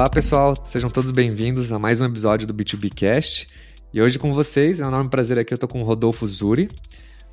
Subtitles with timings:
[0.00, 3.46] Olá, pessoal, sejam todos bem-vindos a mais um episódio do B2B Cast.
[3.92, 6.68] E hoje com vocês, é um enorme prazer aqui, eu tô com o Rodolfo Zuri.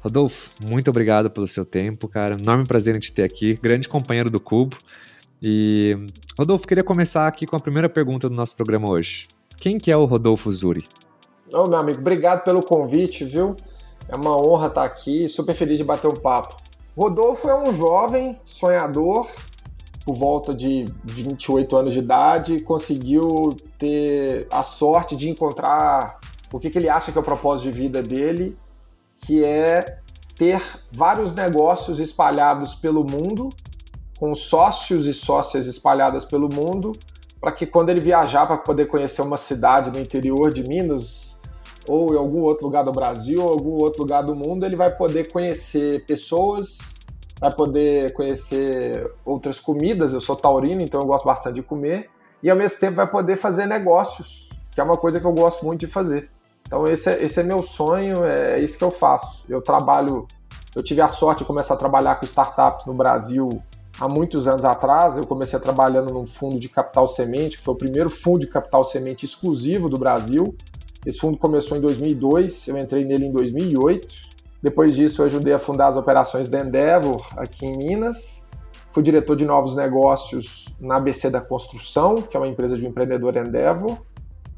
[0.02, 2.36] Rodolfo, muito obrigado pelo seu tempo, cara.
[2.38, 4.76] Enorme prazer em te ter aqui, grande companheiro do Cubo.
[5.42, 5.96] E,
[6.38, 9.30] Rodolfo, queria começar aqui com a primeira pergunta do nosso programa hoje.
[9.56, 10.84] Quem que é o Rodolfo Zuri?
[11.54, 13.56] Ô, meu amigo, obrigado pelo convite, viu?
[14.10, 16.58] É uma honra estar aqui, super feliz de bater um papo.
[16.98, 19.26] Rodolfo é um jovem sonhador
[20.08, 26.18] por volta de 28 anos de idade, conseguiu ter a sorte de encontrar
[26.50, 28.58] o que, que ele acha que é o propósito de vida dele,
[29.18, 30.00] que é
[30.34, 33.50] ter vários negócios espalhados pelo mundo,
[34.18, 36.94] com sócios e sócias espalhadas pelo mundo,
[37.42, 41.42] para que quando ele viajar para poder conhecer uma cidade no interior de Minas,
[41.86, 44.90] ou em algum outro lugar do Brasil, ou algum outro lugar do mundo, ele vai
[44.90, 46.97] poder conhecer pessoas
[47.40, 50.14] vai poder conhecer outras comidas.
[50.14, 52.10] Eu sou taurino, então eu gosto bastante de comer.
[52.42, 55.66] E ao mesmo tempo vai poder fazer negócios, que é uma coisa que eu gosto
[55.66, 56.30] muito de fazer.
[56.68, 59.46] Então esse é, esse é meu sonho, é isso que eu faço.
[59.48, 60.28] Eu trabalho,
[60.76, 63.50] eu tive a sorte de começar a trabalhar com startups no Brasil
[64.00, 65.18] há muitos anos atrás.
[65.18, 68.84] Eu comecei trabalhando num fundo de capital semente, que foi o primeiro fundo de capital
[68.84, 70.56] semente exclusivo do Brasil.
[71.06, 74.08] Esse fundo começou em 2002, eu entrei nele em 2008.
[74.62, 78.48] Depois disso, eu ajudei a fundar as operações da Endeavor aqui em Minas.
[78.92, 82.90] Fui diretor de novos negócios na ABC da Construção, que é uma empresa de um
[82.90, 83.98] empreendedor Endeavor.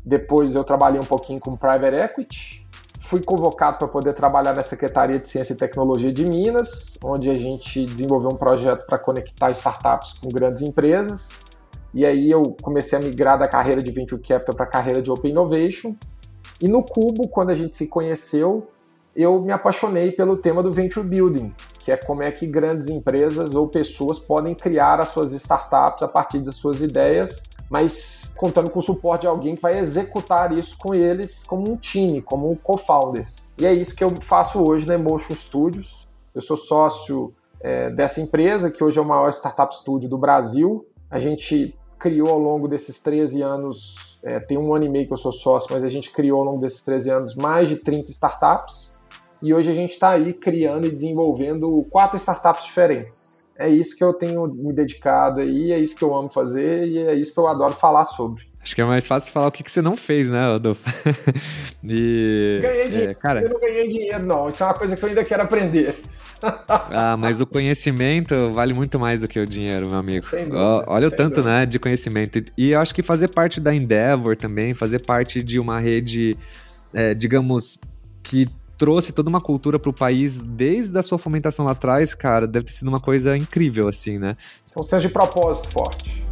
[0.05, 2.67] Depois eu trabalhei um pouquinho com Private Equity.
[3.01, 7.35] Fui convocado para poder trabalhar na Secretaria de Ciência e Tecnologia de Minas, onde a
[7.35, 11.41] gente desenvolveu um projeto para conectar startups com grandes empresas.
[11.93, 15.09] E aí eu comecei a migrar da carreira de Venture Capital para a carreira de
[15.09, 15.95] Open Innovation.
[16.61, 18.67] E no Cubo, quando a gente se conheceu,
[19.15, 23.55] eu me apaixonei pelo tema do venture building, que é como é que grandes empresas
[23.55, 28.79] ou pessoas podem criar as suas startups a partir das suas ideias, mas contando com
[28.79, 32.55] o suporte de alguém que vai executar isso com eles como um time, como um
[32.55, 33.51] co-founders.
[33.57, 36.07] E é isso que eu faço hoje na Emotion Studios.
[36.33, 40.85] Eu sou sócio é, dessa empresa, que hoje é o maior startup studio do Brasil.
[41.09, 45.13] A gente criou ao longo desses 13 anos, é, tem um ano e meio que
[45.13, 48.09] eu sou sócio, mas a gente criou ao longo desses 13 anos mais de 30
[48.11, 48.98] startups
[49.41, 53.47] e hoje a gente está aí criando e desenvolvendo quatro startups diferentes.
[53.57, 56.97] É isso que eu tenho me dedicado aí, é isso que eu amo fazer e
[56.97, 58.49] é isso que eu adoro falar sobre.
[58.61, 60.81] Acho que é mais fácil falar o que, que você não fez, né, Adolfo?
[61.83, 63.11] e, ganhei dinheiro.
[63.11, 63.41] É, cara...
[63.41, 64.47] Eu não ganhei dinheiro, não.
[64.49, 65.95] Isso é uma coisa que eu ainda quero aprender.
[66.67, 70.25] ah, mas o conhecimento vale muito mais do que o dinheiro, meu amigo.
[70.29, 71.59] Dúvida, Olha o tanto, dúvida.
[71.59, 72.41] né, de conhecimento.
[72.57, 76.37] E eu acho que fazer parte da Endeavor também, fazer parte de uma rede,
[76.93, 77.77] é, digamos,
[78.23, 78.47] que
[78.79, 82.65] trouxe toda uma cultura para o país desde a sua fomentação lá atrás, cara, deve
[82.65, 84.37] ter sido uma coisa incrível, assim, né?
[84.75, 86.25] Um senso de propósito forte.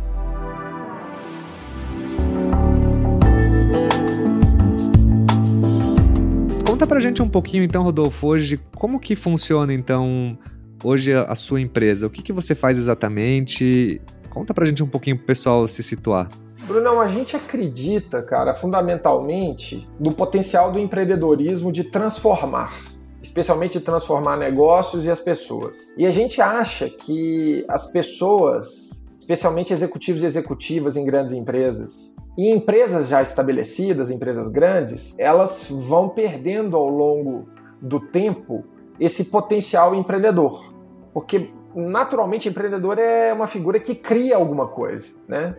[6.65, 10.37] Conta pra gente um pouquinho, então, Rodolfo, hoje, como que funciona, então,
[10.83, 12.07] hoje a sua empresa?
[12.07, 13.99] O que, que você faz exatamente?
[14.37, 16.29] Conta pra gente um pouquinho pro pessoal se situar.
[16.67, 22.71] Brunão, a gente acredita, cara, fundamentalmente no potencial do empreendedorismo de transformar
[23.19, 25.93] especialmente transformar negócios e as pessoas.
[25.97, 32.49] E a gente acha que as pessoas, especialmente executivos e executivas em grandes empresas, e
[32.49, 37.49] empresas já estabelecidas, empresas grandes, elas vão perdendo ao longo
[37.81, 38.63] do tempo
[38.99, 40.73] esse potencial empreendedor.
[41.11, 45.55] Porque naturalmente empreendedor é uma figura que cria alguma coisa, né?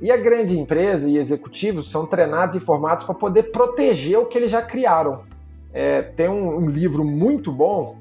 [0.00, 4.36] E a grande empresa e executivos são treinados e formados para poder proteger o que
[4.36, 5.22] eles já criaram.
[5.72, 7.98] É, tem um, um, livro muito bom,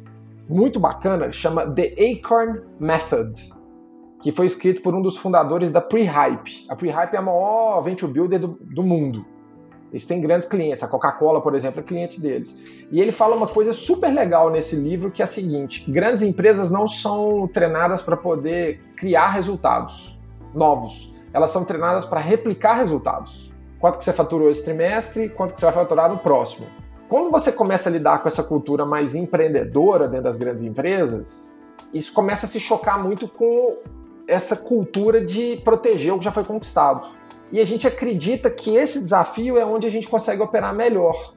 [0.49, 3.53] muito bacana, chama The Acorn Method,
[4.21, 6.65] que foi escrito por um dos fundadores da Prehype.
[6.67, 9.25] A Prehype é a maior venture builder do, do mundo.
[9.91, 12.87] Eles têm grandes clientes, a Coca-Cola, por exemplo, é cliente deles.
[12.91, 16.71] E ele fala uma coisa super legal nesse livro, que é a seguinte: grandes empresas
[16.71, 20.19] não são treinadas para poder criar resultados
[20.53, 23.51] novos elas são treinadas para replicar resultados.
[23.79, 26.67] Quanto que você faturou esse trimestre, quanto que você vai faturar no próximo.
[27.09, 31.55] Quando você começa a lidar com essa cultura mais empreendedora dentro das grandes empresas,
[31.93, 33.77] isso começa a se chocar muito com
[34.27, 37.07] essa cultura de proteger o que já foi conquistado.
[37.51, 41.33] E a gente acredita que esse desafio é onde a gente consegue operar melhor.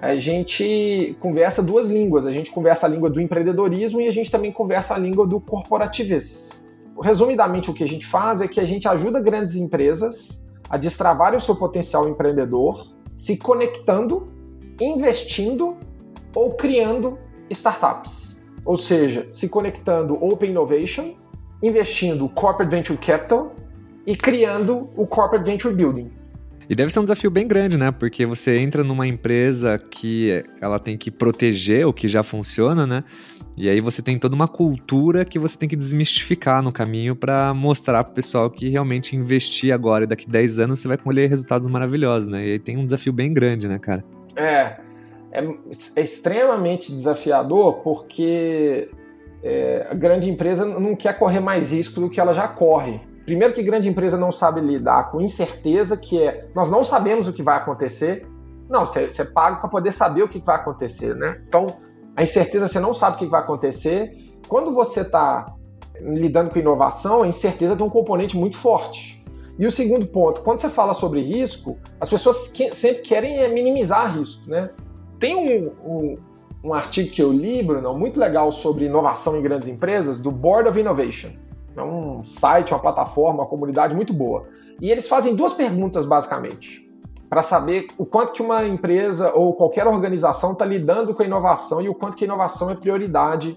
[0.00, 4.30] A gente conversa duas línguas, a gente conversa a língua do empreendedorismo e a gente
[4.30, 6.58] também conversa a língua do corporativismo
[7.02, 11.34] resumidamente, o que a gente faz é que a gente ajuda grandes empresas a destravar
[11.34, 14.28] o seu potencial empreendedor, se conectando,
[14.80, 15.76] investindo
[16.34, 17.18] ou criando
[17.50, 18.42] startups.
[18.64, 21.14] Ou seja, se conectando Open Innovation,
[21.62, 23.52] investindo Corporate Venture Capital
[24.08, 26.10] e criando o Corporate Venture Building.
[26.66, 27.90] E deve ser um desafio bem grande, né?
[27.90, 33.04] Porque você entra numa empresa que ela tem que proteger o que já funciona, né?
[33.56, 37.52] E aí você tem toda uma cultura que você tem que desmistificar no caminho para
[37.52, 41.68] mostrar pro pessoal que realmente investir agora e daqui 10 anos você vai colher resultados
[41.68, 42.46] maravilhosos, né?
[42.46, 44.02] E aí tem um desafio bem grande, né, cara?
[44.34, 44.76] É,
[45.32, 45.44] é,
[45.96, 48.88] é extremamente desafiador porque
[49.42, 53.06] é, a grande empresa não quer correr mais risco do que ela já corre.
[53.28, 57.32] Primeiro que grande empresa não sabe lidar com incerteza, que é nós não sabemos o
[57.34, 58.26] que vai acontecer.
[58.70, 61.38] Não, você, você paga para poder saber o que vai acontecer, né?
[61.46, 61.76] Então,
[62.16, 64.16] a incerteza você não sabe o que vai acontecer.
[64.48, 65.54] Quando você está
[66.00, 69.22] lidando com inovação, a incerteza tem um componente muito forte.
[69.58, 73.48] E o segundo ponto, quando você fala sobre risco, as pessoas que, sempre querem é
[73.48, 74.70] minimizar risco, né?
[75.20, 76.18] Tem um, um,
[76.64, 80.66] um artigo que eu li, Bruno, muito legal sobre inovação em grandes empresas, do Board
[80.66, 81.28] of Innovation.
[81.80, 84.48] É um site, uma plataforma, uma comunidade muito boa.
[84.80, 86.88] E eles fazem duas perguntas, basicamente,
[87.28, 91.82] para saber o quanto que uma empresa ou qualquer organização está lidando com a inovação
[91.82, 93.56] e o quanto que a inovação é prioridade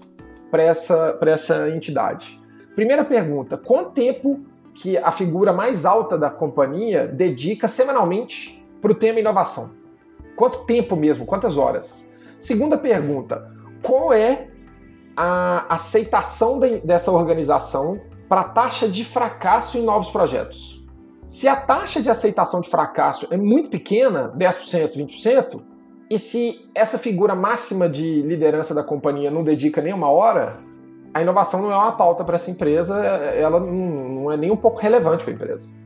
[0.50, 2.40] para essa, essa entidade.
[2.74, 4.40] Primeira pergunta, quanto tempo
[4.74, 9.70] que a figura mais alta da companhia dedica semanalmente para o tema inovação?
[10.36, 11.24] Quanto tempo mesmo?
[11.24, 12.12] Quantas horas?
[12.38, 13.50] Segunda pergunta,
[13.82, 14.48] qual é
[15.16, 18.00] a aceitação de, dessa organização
[18.32, 20.82] para a taxa de fracasso em novos projetos.
[21.26, 25.60] Se a taxa de aceitação de fracasso é muito pequena, 10%, 20%,
[26.08, 30.60] e se essa figura máxima de liderança da companhia não dedica nem uma hora,
[31.12, 34.80] a inovação não é uma pauta para essa empresa, ela não é nem um pouco
[34.80, 35.78] relevante para a empresa.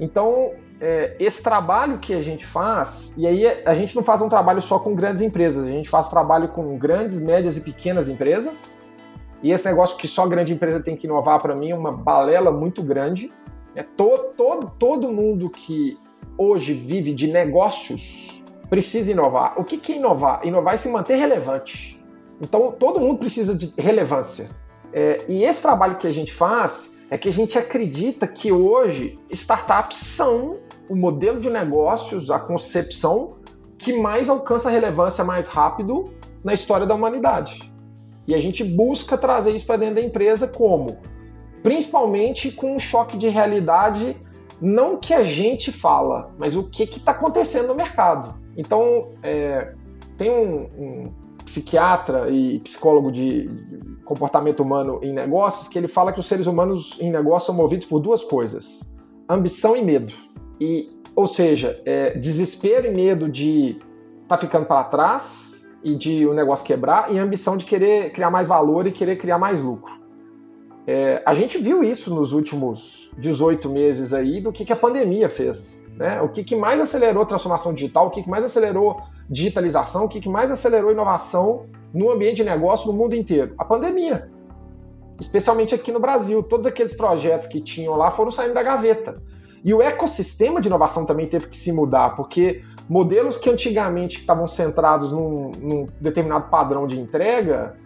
[0.00, 0.50] Então,
[0.80, 4.60] é, esse trabalho que a gente faz, e aí a gente não faz um trabalho
[4.60, 8.83] só com grandes empresas, a gente faz trabalho com grandes, médias e pequenas empresas,
[9.44, 12.50] e esse negócio que só grande empresa tem que inovar, para mim, é uma balela
[12.50, 13.30] muito grande.
[13.76, 15.98] É todo, todo, todo mundo que
[16.38, 19.52] hoje vive de negócios precisa inovar.
[19.60, 20.40] O que, que é inovar?
[20.46, 22.02] Inovar é se manter relevante.
[22.40, 24.48] Então, todo mundo precisa de relevância.
[24.94, 29.18] É, e esse trabalho que a gente faz é que a gente acredita que hoje
[29.30, 30.56] startups são
[30.88, 33.36] o modelo de negócios, a concepção
[33.76, 37.73] que mais alcança relevância mais rápido na história da humanidade.
[38.26, 40.98] E a gente busca trazer isso para dentro da empresa como?
[41.62, 44.16] Principalmente com um choque de realidade,
[44.60, 48.34] não que a gente fala, mas o que está acontecendo no mercado.
[48.56, 49.72] Então, é,
[50.16, 51.12] tem um, um,
[51.44, 53.50] psiquiatra e psicólogo de,
[54.04, 57.86] comportamento humano em negócios que ele fala que os seres humanos em negócio são movidos
[57.86, 58.80] por duas coisas:
[59.28, 60.12] ambição e medo.
[60.60, 63.70] E, ou seja, é, desespero e medo de
[64.22, 65.53] estar tá ficando para trás
[65.84, 69.16] e de o negócio quebrar e a ambição de querer criar mais valor e querer
[69.16, 70.02] criar mais lucro.
[70.86, 75.28] É, a gente viu isso nos últimos 18 meses aí do que, que a pandemia
[75.28, 75.86] fez.
[75.96, 76.20] Né?
[76.20, 80.08] O que, que mais acelerou a transformação digital, o que, que mais acelerou digitalização, o
[80.08, 83.54] que, que mais acelerou inovação no ambiente de negócio no mundo inteiro?
[83.56, 84.30] A pandemia.
[85.20, 86.42] Especialmente aqui no Brasil.
[86.42, 89.22] Todos aqueles projetos que tinham lá foram saindo da gaveta.
[89.64, 94.46] E o ecossistema de inovação também teve que se mudar, porque modelos que antigamente estavam
[94.46, 97.76] centrados num, num, determinado padrão de entrega,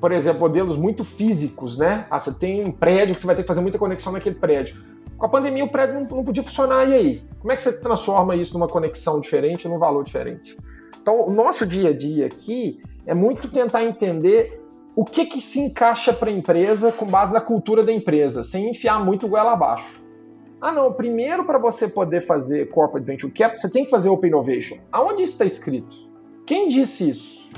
[0.00, 2.06] por exemplo, modelos muito físicos, né?
[2.10, 4.82] Ah, você tem um prédio que você vai ter que fazer muita conexão naquele prédio.
[5.16, 7.22] Com a pandemia, o prédio não, não podia funcionar, e aí?
[7.40, 10.58] Como é que você transforma isso numa conexão diferente, num valor diferente?
[11.00, 14.62] Então, o nosso dia a dia aqui é muito tentar entender
[14.96, 18.70] o que, que se encaixa para a empresa com base na cultura da empresa, sem
[18.70, 20.03] enfiar muito goela abaixo.
[20.64, 24.28] Ah, não, primeiro para você poder fazer Corporate Venture Capital, você tem que fazer Open
[24.28, 24.78] Innovation.
[24.90, 25.94] Aonde isso está escrito?
[26.46, 27.50] Quem disse isso?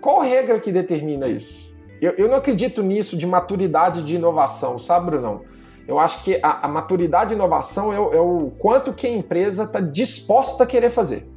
[0.00, 1.74] Qual regra que determina isso?
[2.00, 5.42] Eu, eu não acredito nisso de maturidade de inovação, sabe, Brunão?
[5.88, 9.64] Eu acho que a, a maturidade de inovação é, é o quanto que a empresa
[9.64, 11.28] está disposta a querer fazer.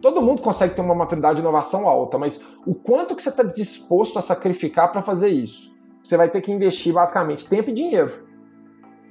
[0.00, 3.42] Todo mundo consegue ter uma maturidade de inovação alta, mas o quanto que você está
[3.42, 5.76] disposto a sacrificar para fazer isso?
[6.02, 8.24] Você vai ter que investir basicamente tempo e dinheiro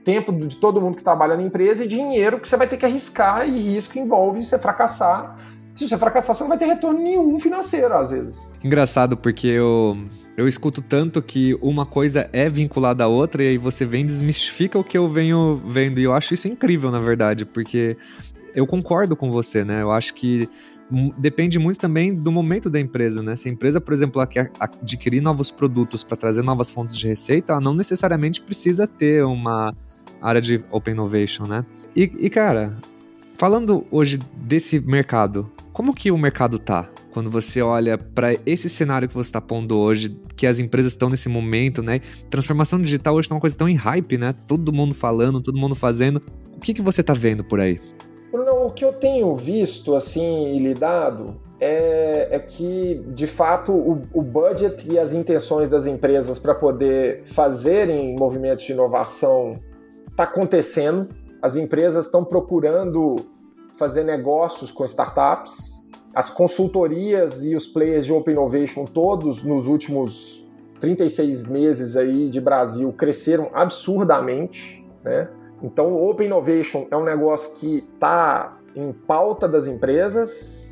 [0.05, 2.85] tempo de todo mundo que trabalha na empresa e dinheiro que você vai ter que
[2.85, 5.35] arriscar e risco envolve você fracassar.
[5.73, 8.55] Se você fracassar, você não vai ter retorno nenhum financeiro, às vezes.
[8.63, 9.97] Engraçado, porque eu,
[10.37, 14.79] eu escuto tanto que uma coisa é vinculada à outra e aí você vem desmistifica
[14.79, 15.99] o que eu venho vendo.
[15.99, 17.97] E eu acho isso incrível, na verdade, porque
[18.53, 19.81] eu concordo com você, né?
[19.81, 20.47] Eu acho que
[21.17, 23.35] depende muito também do momento da empresa, né?
[23.35, 27.07] Se a empresa, por exemplo, ela quer adquirir novos produtos para trazer novas fontes de
[27.07, 29.75] receita, ela não necessariamente precisa ter uma
[30.27, 31.65] área de Open Innovation, né?
[31.95, 32.75] E, e cara,
[33.37, 36.89] falando hoje desse mercado, como que o mercado tá?
[37.11, 41.09] Quando você olha para esse cenário que você está pondo hoje, que as empresas estão
[41.09, 42.01] nesse momento, né?
[42.29, 44.33] Transformação digital hoje é uma coisa tão em hype, né?
[44.47, 46.21] Todo mundo falando, todo mundo fazendo.
[46.55, 47.79] O que, que você está vendo por aí?
[48.31, 54.01] Bruno, o que eu tenho visto assim e lidado é, é que, de fato, o,
[54.13, 59.59] o, budget e as intenções das empresas para poder fazerem movimentos de inovação
[60.15, 61.09] está acontecendo.
[61.41, 63.17] As empresas estão procurando
[63.73, 65.75] fazer negócios com startups.
[66.13, 72.39] As consultorias e os players de Open Innovation, todos nos últimos 36 meses aí de
[72.39, 74.87] Brasil, cresceram absurdamente.
[75.03, 75.27] Né?
[75.61, 80.65] Então, Open Innovation é um negócio que está em pauta das empresas,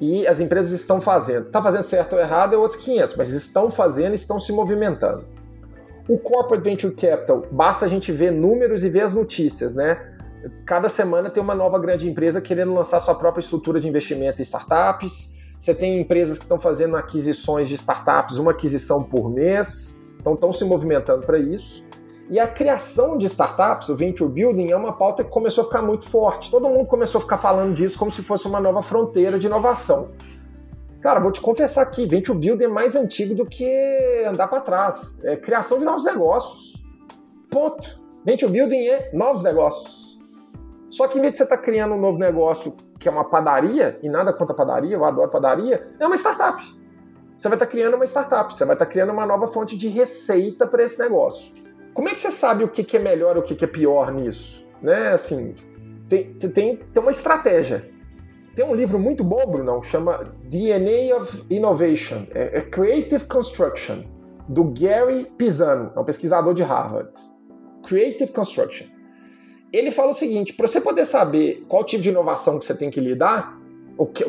[0.00, 1.48] e as empresas estão fazendo.
[1.48, 5.26] Está fazendo certo ou errado é outros 500, mas estão fazendo e estão se movimentando.
[6.08, 9.98] O Corporate Venture Capital, basta a gente ver números e ver as notícias, né?
[10.64, 14.42] Cada semana tem uma nova grande empresa querendo lançar sua própria estrutura de investimento em
[14.42, 15.38] startups.
[15.58, 20.52] Você tem empresas que estão fazendo aquisições de startups, uma aquisição por mês, então estão
[20.52, 21.84] se movimentando para isso.
[22.30, 25.82] E a criação de startups, o venture building, é uma pauta que começou a ficar
[25.82, 26.50] muito forte.
[26.50, 30.12] Todo mundo começou a ficar falando disso como se fosse uma nova fronteira de inovação.
[31.00, 35.18] Cara, vou te confessar aqui, venture building é mais antigo do que andar para trás.
[35.24, 36.74] É criação de novos negócios.
[37.50, 38.00] Ponto.
[38.24, 40.18] Venture building é novos negócios.
[40.90, 43.24] Só que em vez de você estar tá criando um novo negócio que é uma
[43.24, 46.62] padaria, e nada contra padaria, eu adoro padaria, é uma startup.
[47.34, 49.78] Você vai estar tá criando uma startup, você vai estar tá criando uma nova fonte
[49.78, 51.50] de receita para esse negócio.
[51.94, 53.68] Como é que você sabe o que, que é melhor e o que, que é
[53.68, 54.68] pior nisso?
[54.82, 55.12] Né?
[55.12, 55.54] Assim,
[56.10, 57.88] tem, você tem, tem uma estratégia.
[58.60, 64.02] Tem um livro muito bom, Bruno, chama DNA of Innovation, é, é Creative Construction,
[64.46, 67.08] do Gary Pisano, é um pesquisador de Harvard.
[67.86, 68.86] Creative Construction.
[69.72, 72.90] Ele fala o seguinte: para você poder saber qual tipo de inovação que você tem
[72.90, 73.58] que lidar,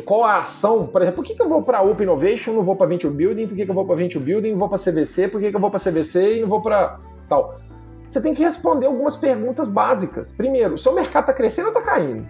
[0.06, 2.74] qual a ação, por exemplo, por que, que eu vou para Open Innovation, não vou
[2.74, 5.28] para Venture Building, por que, que eu vou para Venture Building, não vou para CVC,
[5.28, 6.98] por que, que eu vou para CVC e não vou para
[7.28, 7.54] tal.
[8.08, 10.32] Você tem que responder algumas perguntas básicas.
[10.32, 12.26] Primeiro, seu mercado está crescendo ou está caindo?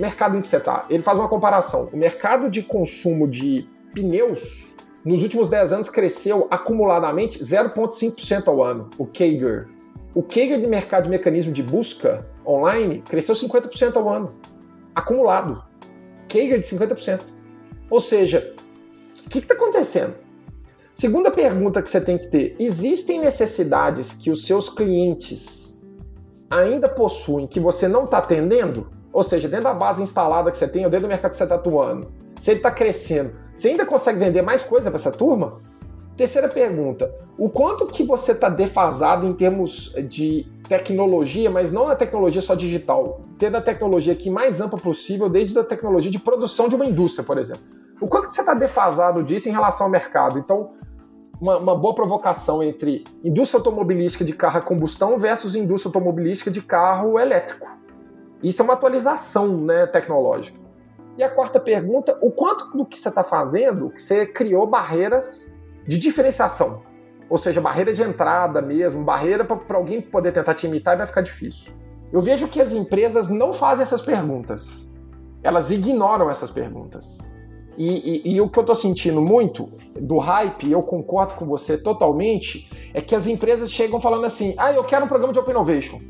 [0.00, 0.86] Mercado em que você está.
[0.88, 1.90] Ele faz uma comparação.
[1.92, 4.70] O mercado de consumo de pneus
[5.04, 9.68] nos últimos 10 anos cresceu acumuladamente 0,5% ao ano, o CAGR.
[10.14, 14.34] O CAGR de mercado de mecanismo de busca online cresceu 50% ao ano,
[14.94, 15.62] acumulado.
[16.28, 17.20] CAGR de 50%.
[17.88, 18.54] Ou seja,
[19.24, 20.14] o que está acontecendo?
[20.94, 25.82] Segunda pergunta que você tem que ter: existem necessidades que os seus clientes
[26.50, 28.99] ainda possuem que você não está atendendo?
[29.12, 31.44] Ou seja, dentro da base instalada que você tem, ou dentro do mercado que você
[31.44, 35.60] está atuando, se ele está crescendo, você ainda consegue vender mais coisa para essa turma?
[36.16, 41.96] Terceira pergunta: o quanto que você está defasado em termos de tecnologia, mas não na
[41.96, 46.68] tecnologia só digital, ter a tecnologia aqui mais ampla possível, desde a tecnologia de produção
[46.68, 47.62] de uma indústria, por exemplo.
[48.00, 50.38] O quanto que você está defasado disso em relação ao mercado?
[50.38, 50.70] Então,
[51.40, 56.60] uma, uma, boa provocação entre indústria automobilística de carro a combustão versus indústria automobilística de
[56.60, 57.66] carro elétrico.
[58.42, 60.58] Isso é uma atualização né, tecnológica.
[61.18, 65.54] E a quarta pergunta, o quanto do que você está fazendo, que você criou barreiras
[65.86, 66.82] de diferenciação?
[67.28, 71.06] Ou seja, barreira de entrada mesmo, barreira para alguém poder tentar te imitar e vai
[71.06, 71.72] ficar difícil.
[72.12, 74.90] Eu vejo que as empresas não fazem essas perguntas.
[75.42, 77.18] Elas ignoram essas perguntas.
[77.78, 77.86] E,
[78.30, 82.68] e, e, o que eu estou sentindo muito do hype, eu concordo com você totalmente,
[82.92, 86.00] é que as empresas chegam falando assim: ah, eu quero um programa de Open Innovation.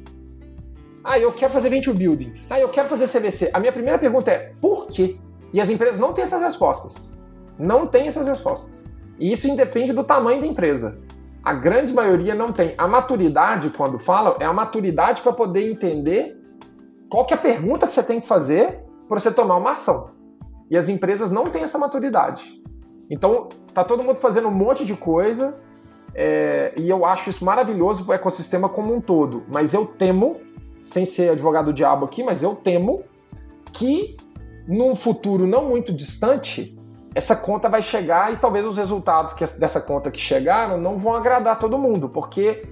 [1.02, 2.34] Ah, eu quero fazer Venture Building.
[2.48, 3.50] Ah, eu quero fazer CVC.
[3.52, 5.18] A minha primeira pergunta é: por quê?
[5.52, 7.18] E as empresas não têm essas respostas.
[7.58, 8.90] Não têm essas respostas.
[9.18, 10.98] E isso independe do tamanho da empresa.
[11.42, 12.74] A grande maioria não tem.
[12.76, 16.36] A maturidade, quando fala, é a maturidade para poder entender
[17.08, 20.12] qual que é a pergunta que você tem que fazer para você tomar uma ação.
[20.70, 22.60] E as empresas não têm essa maturidade.
[23.10, 25.58] Então, tá todo mundo fazendo um monte de coisa
[26.14, 29.44] é, e eu acho isso maravilhoso para o ecossistema como um todo.
[29.48, 30.40] Mas eu temo,
[30.90, 33.04] sem ser advogado do diabo aqui, mas eu temo
[33.72, 34.16] que
[34.66, 36.76] num futuro não muito distante,
[37.14, 41.14] essa conta vai chegar e talvez os resultados que, dessa conta que chegaram não vão
[41.14, 42.62] agradar todo mundo, porque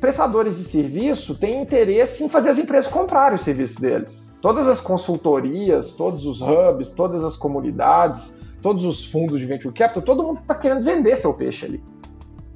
[0.00, 4.38] prestadores de serviço têm interesse em fazer as empresas comprarem o serviço deles.
[4.40, 10.02] Todas as consultorias, todos os hubs, todas as comunidades, todos os fundos de venture capital,
[10.02, 11.84] todo mundo está querendo vender seu peixe ali.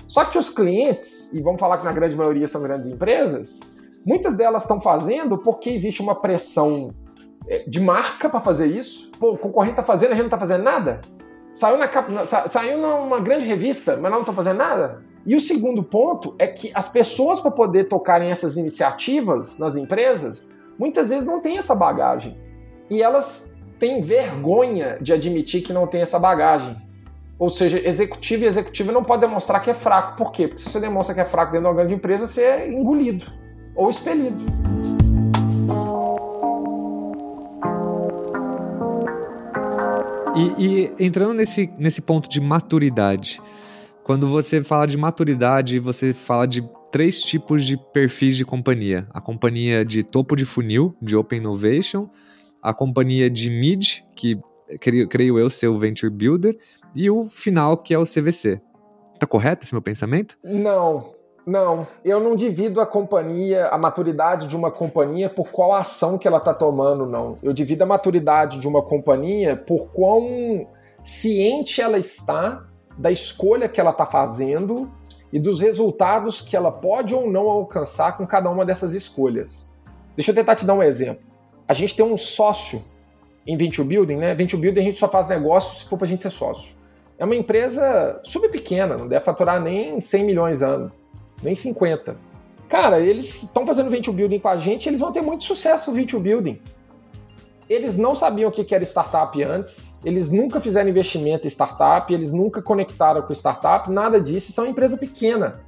[0.07, 3.61] Só que os clientes, e vamos falar que na grande maioria são grandes empresas,
[4.05, 6.95] muitas delas estão fazendo porque existe uma pressão
[7.49, 9.11] eh, de marca para fazer isso.
[9.19, 11.01] Pô, o concorrente está fazendo, a gente não está fazendo nada.
[11.53, 11.89] Saiu, na,
[12.27, 15.03] saiu numa grande revista, mas não estão fazendo nada.
[15.25, 20.57] E o segundo ponto é que as pessoas, para poder tocarem essas iniciativas nas empresas,
[20.79, 22.37] muitas vezes não têm essa bagagem.
[22.91, 26.77] E elas têm vergonha de admitir que não tem essa bagagem.
[27.39, 30.17] Ou seja, executivo e executivo não pode demonstrar que é fraco.
[30.17, 30.49] Por quê?
[30.49, 33.25] Porque se você demonstra que é fraco dentro de uma grande empresa, você é engolido
[33.75, 34.45] ou expelido.
[40.37, 43.41] E, e, entrando nesse, nesse ponto de maturidade,
[44.03, 49.21] quando você fala de maturidade, você fala de três tipos de perfis de companhia: a
[49.21, 52.09] companhia de topo de funil, de Open Innovation,
[52.61, 54.39] a companhia de mid, que
[54.81, 56.59] creio, creio eu ser o Venture Builder,
[56.95, 58.61] e o final, que é o CVC.
[59.21, 60.37] Tá correto esse meu pensamento?
[60.43, 61.03] Não,
[61.47, 61.87] não.
[62.05, 66.39] Eu não divido a companhia, a maturidade de uma companhia por qual ação que ela
[66.39, 67.37] está tomando, não.
[67.43, 70.67] Eu divido a maturidade de uma companhia por quão
[71.03, 72.65] ciente ela está
[72.97, 74.91] da escolha que ela está fazendo
[75.33, 79.77] e dos resultados que ela pode ou não alcançar com cada uma dessas escolhas.
[80.17, 81.25] Deixa eu tentar te dar um exemplo.
[81.67, 82.83] A gente tem um sócio
[83.47, 84.35] em Venture Building, né?
[84.35, 86.77] Venture Building a gente só faz negócio se for para a gente ser sócio.
[87.19, 90.91] É uma empresa super pequena, não deve faturar nem 100 milhões ano,
[91.45, 92.17] nem 50.
[92.69, 95.97] Cara, eles estão fazendo Venture Building com a gente, eles vão ter muito sucesso no
[95.97, 96.61] Venture Building.
[97.69, 102.33] Eles não sabiam o que era startup antes, eles nunca fizeram investimento em startup, eles
[102.33, 105.61] nunca conectaram com startup, nada disso, são uma empresa pequena.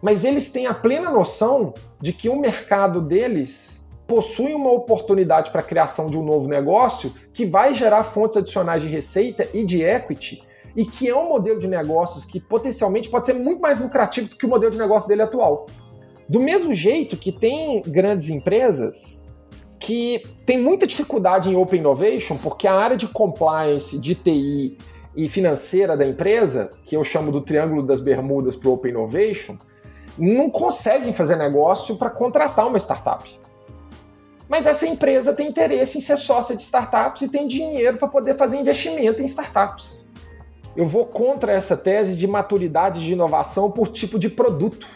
[0.00, 5.60] Mas eles têm a plena noção de que o mercado deles possui uma oportunidade para
[5.60, 9.82] a criação de um novo negócio que vai gerar fontes adicionais de receita e de
[9.82, 10.42] equity
[10.74, 14.36] e que é um modelo de negócios que potencialmente pode ser muito mais lucrativo do
[14.36, 15.66] que o modelo de negócio dele atual.
[16.28, 19.22] Do mesmo jeito que tem grandes empresas
[19.78, 24.78] que tem muita dificuldade em Open Innovation, porque a área de compliance, de TI
[25.14, 29.58] e financeira da empresa, que eu chamo do Triângulo das Bermudas para o Open Innovation,
[30.16, 33.28] não conseguem fazer negócio para contratar uma startup.
[34.48, 38.36] Mas essa empresa tem interesse em ser sócia de startups e tem dinheiro para poder
[38.36, 40.11] fazer investimento em startups.
[40.76, 44.86] Eu vou contra essa tese de maturidade de inovação por tipo de produto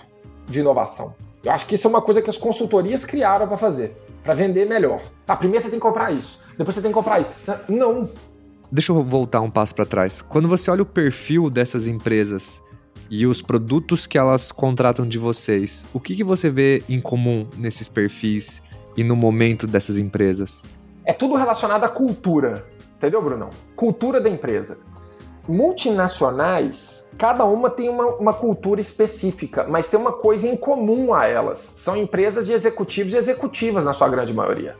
[0.48, 1.14] de inovação.
[1.44, 4.66] Eu acho que isso é uma coisa que as consultorias criaram para fazer para vender
[4.66, 5.00] melhor.
[5.24, 7.30] Tá, primeiro você tem que comprar isso, depois você tem que comprar isso.
[7.68, 8.10] Não.
[8.70, 10.20] Deixa eu voltar um passo para trás.
[10.20, 12.60] Quando você olha o perfil dessas empresas
[13.08, 17.48] e os produtos que elas contratam de vocês, o que, que você vê em comum
[17.56, 18.60] nesses perfis
[18.96, 20.64] e no momento dessas empresas?
[21.04, 23.50] É tudo relacionado à cultura, entendeu, Brunão?
[23.76, 24.78] Cultura da empresa.
[25.48, 31.26] Multinacionais cada uma tem uma, uma, cultura específica, mas tem uma coisa em comum a
[31.26, 31.58] elas.
[31.76, 34.76] São empresas de executivos e executivas, na sua grande maioria,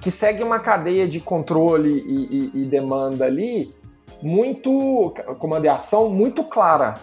[0.00, 3.74] que seguem uma cadeia de controle e, e, e demanda ali
[4.22, 6.94] muito, comando e ação muito clara.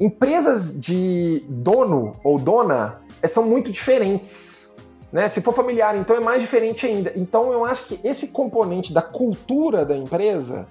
[0.00, 4.68] Empresas de dono ou dona eh, são muito diferentes.
[5.12, 5.28] Né?
[5.28, 7.12] Se for familiar, então é mais diferente ainda.
[7.14, 10.66] Então eu acho que esse componente da cultura da empresa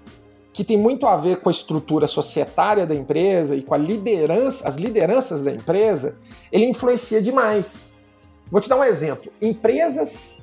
[0.60, 4.68] que tem muito a ver com a estrutura societária da empresa e com a liderança,
[4.68, 6.18] as lideranças da empresa,
[6.52, 8.02] ele influencia demais.
[8.52, 9.32] Vou te dar um exemplo.
[9.42, 10.42] Empresas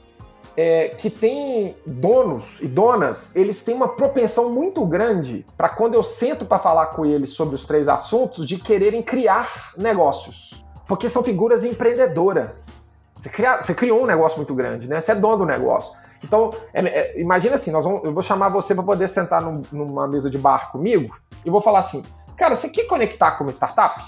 [0.57, 6.03] é, que têm donos e donas, eles têm uma propensão muito grande para quando eu
[6.03, 10.65] sento para falar com eles sobre os três assuntos, de quererem criar negócios.
[10.89, 12.86] Porque são figuras empreendedoras.
[13.19, 15.01] Você, cria, você criou um negócio muito grande, né?
[15.01, 15.99] Você é dono do negócio.
[16.23, 19.63] Então, é, é, imagina assim, nós vamos, eu vou chamar você para poder sentar num,
[19.73, 22.05] numa mesa de bar comigo e vou falar assim,
[22.37, 24.05] cara, você quer conectar com uma startup?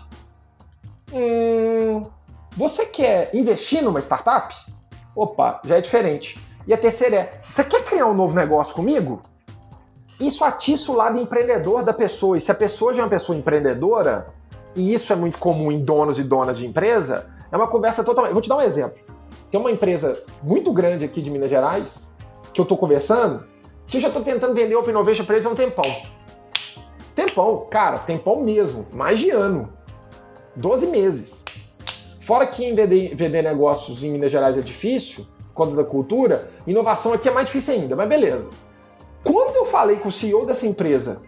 [1.13, 2.03] Hum,
[2.57, 4.55] você quer investir numa startup?
[5.15, 6.39] Opa, já é diferente.
[6.67, 9.23] E a terceira é, você quer criar um novo negócio comigo?
[10.21, 12.37] Isso atiça o lado empreendedor da pessoa.
[12.37, 14.35] E se a pessoa já é uma pessoa empreendedora,
[14.75, 18.33] e isso é muito comum em donos e donas de empresa, é uma conversa totalmente.
[18.33, 18.99] Vou te dar um exemplo.
[19.51, 22.15] Tem uma empresa muito grande aqui de Minas Gerais,
[22.53, 23.45] que eu estou conversando,
[23.87, 25.91] que eu já estou tentando vender Open Innovation para eles há um tempão.
[27.15, 29.73] Tempão, cara, tempão mesmo, mais de ano.
[30.55, 31.45] 12 meses.
[32.21, 37.13] Fora que em vender, vender negócios em Minas Gerais é difícil, quando da cultura, inovação
[37.13, 38.49] aqui é mais difícil ainda, mas beleza.
[39.25, 41.23] Quando eu falei com o CEO dessa empresa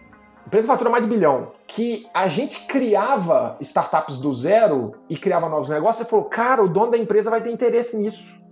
[0.50, 5.68] empresa fatura mais de bilhão, que a gente criava startups do zero e criava novos
[5.68, 8.42] negócios, ele falou, cara, o dono da empresa vai ter interesse nisso.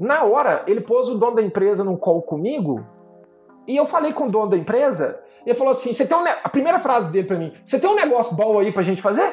[0.00, 2.84] Na hora, ele pôs o dono da empresa num call comigo
[3.68, 6.24] e eu falei com o dono da empresa e ele falou assim, você tem um
[6.26, 9.32] a primeira frase dele para mim, você tem um negócio bom aí pra gente fazer?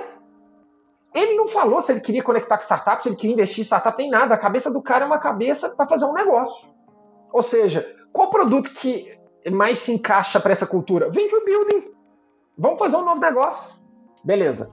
[1.12, 3.98] Ele não falou se ele queria conectar com startups, se ele queria investir em startup,
[3.98, 4.36] nem nada.
[4.36, 6.70] A cabeça do cara é uma cabeça para fazer um negócio.
[7.34, 9.18] Ou seja, qual produto que
[9.52, 11.10] mais se encaixa para essa cultura?
[11.10, 11.95] Venture building.
[12.58, 13.74] Vamos fazer um novo negócio.
[14.24, 14.70] Beleza.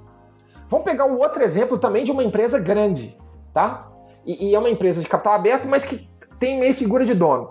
[0.68, 3.18] Vamos pegar um outro exemplo também de uma empresa grande,
[3.52, 3.90] tá?
[4.24, 7.50] E, e é uma empresa de capital aberto, mas que tem meio figura de dono.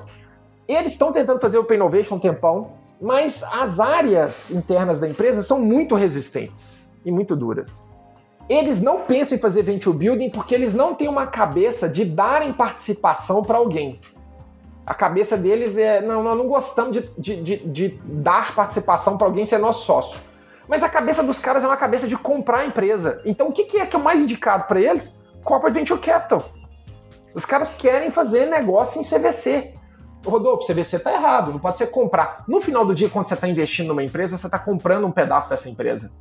[0.67, 5.59] Eles estão tentando fazer o Innovation um tempão, mas as áreas internas da empresa são
[5.59, 7.89] muito resistentes e muito duras.
[8.47, 12.53] Eles não pensam em fazer venture building porque eles não têm uma cabeça de darem
[12.53, 13.99] participação para alguém.
[14.91, 19.25] A cabeça deles é: não, nós não gostamos de, de, de, de dar participação para
[19.25, 20.29] alguém ser nosso sócio.
[20.67, 23.21] Mas a cabeça dos caras é uma cabeça de comprar a empresa.
[23.23, 25.25] Então o que, que é que é mais indicado para eles?
[25.45, 26.43] Corporate Venture Capital.
[27.33, 29.73] Os caras querem fazer negócio em CVC.
[30.25, 32.43] Rodolfo, CVC tá errado, não pode ser comprar.
[32.45, 35.51] No final do dia, quando você está investindo numa empresa, você está comprando um pedaço
[35.51, 36.11] dessa empresa.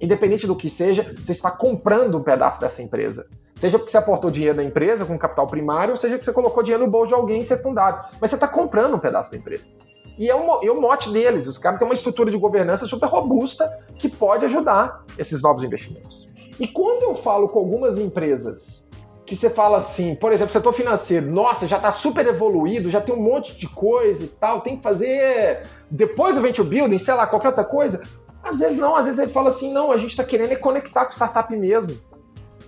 [0.00, 3.26] Independente do que seja, você está comprando um pedaço dessa empresa.
[3.54, 6.62] Seja porque você aportou dinheiro na empresa com capital primário, ou seja porque você colocou
[6.62, 8.00] dinheiro no bolso de alguém secundário.
[8.20, 9.78] Mas você está comprando um pedaço da empresa.
[10.18, 11.46] E é o, é mote deles.
[11.46, 13.66] Os caras têm uma estrutura de governança super robusta
[13.98, 16.28] que pode ajudar esses novos investimentos.
[16.58, 18.90] E quando eu falo com algumas empresas
[19.26, 23.14] que você fala assim, por exemplo, setor financeiro, nossa, já está super evoluído, já tem
[23.14, 27.26] um monte de coisa e tal, tem que fazer depois do venture building, sei lá,
[27.26, 28.06] qualquer outra coisa.
[28.46, 31.04] Às vezes não, às vezes ele fala assim, não, a gente está querendo é conectar
[31.04, 31.98] com startup mesmo.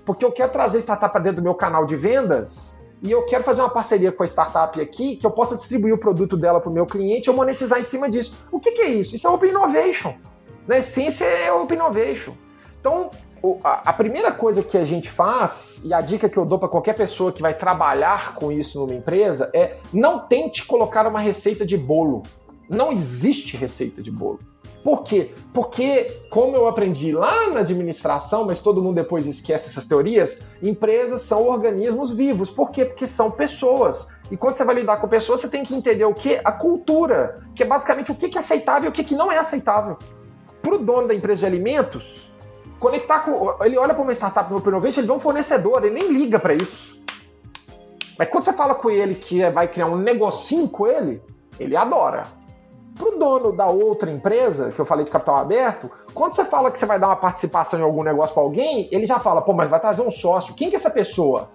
[0.05, 3.45] Porque eu quero trazer startup para dentro do meu canal de vendas e eu quero
[3.45, 6.69] fazer uma parceria com a startup aqui que eu possa distribuir o produto dela para
[6.69, 8.37] o meu cliente e eu monetizar em cima disso.
[8.51, 9.15] O que, que, é isso?
[9.15, 10.15] Isso é Open Innovation.
[10.67, 12.35] Na essência é Open Innovation.
[12.81, 13.11] Então,
[13.63, 16.95] a primeira coisa que a gente faz, e a dica que eu dou para qualquer
[16.95, 21.77] pessoa que vai trabalhar com isso numa empresa, é não tente colocar uma receita de
[21.77, 22.25] bolo.
[22.69, 24.41] Não existe receita de bolo.
[24.83, 25.35] Por quê?
[25.53, 31.23] Porque, como eu aprendi lá na administração, mas todo mundo depois esquece essas teorias, empresas
[31.23, 32.51] são organismos vivos.
[32.51, 32.85] Por quê?
[32.85, 34.09] Porque são pessoas.
[34.31, 36.41] E quando você vai lidar com pessoas, você tem que entender o que?
[36.45, 39.99] A cultura, que é basicamente o que é aceitável e o que não é aceitável.
[40.63, 42.33] Para o dono da empresa de alimentos,
[42.79, 43.57] conectar com.
[43.65, 46.55] Ele olha para uma startup no Open ele vê um fornecedor, ele nem liga para
[46.55, 46.99] isso.
[48.19, 51.23] Mas quando você fala com ele que vai criar um negocinho com ele,
[51.59, 52.38] ele adora.
[52.99, 56.69] Para o dono da outra empresa, que eu falei de capital aberto, quando você fala
[56.69, 59.53] que você vai dar uma participação em algum negócio para alguém, ele já fala, pô,
[59.53, 60.55] mas vai trazer um sócio.
[60.55, 61.49] Quem que é essa pessoa?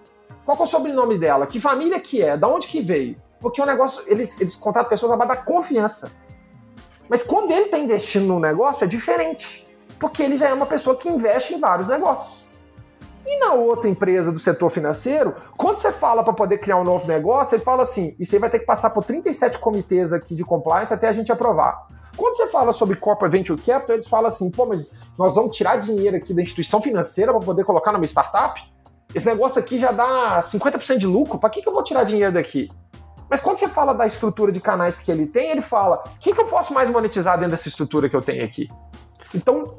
[0.45, 1.45] Qual é o sobrenome dela?
[1.45, 2.37] Que família que é?
[2.37, 3.17] Da onde que veio?
[3.41, 6.11] Porque o negócio, eles, eles contratam pessoas a base da confiança.
[7.09, 9.67] Mas quando ele está investindo num negócio, é diferente.
[9.99, 12.42] Porque ele já é uma pessoa que investe em vários negócios.
[13.25, 17.07] E na outra empresa do setor financeiro, quando você fala para poder criar um novo
[17.07, 20.43] negócio, ele fala assim: isso aí vai ter que passar por 37 comitês aqui de
[20.43, 21.87] compliance até a gente aprovar.
[22.17, 25.77] Quando você fala sobre corporate venture capital, eles falam assim: pô, mas nós vamos tirar
[25.77, 28.61] dinheiro aqui da instituição financeira para poder colocar numa startup?
[29.15, 32.33] Esse negócio aqui já dá 50% de lucro, para que, que eu vou tirar dinheiro
[32.33, 32.69] daqui?
[33.29, 36.33] Mas quando você fala da estrutura de canais que ele tem, ele fala: o que,
[36.33, 38.67] que eu posso mais monetizar dentro dessa estrutura que eu tenho aqui?
[39.33, 39.77] Então,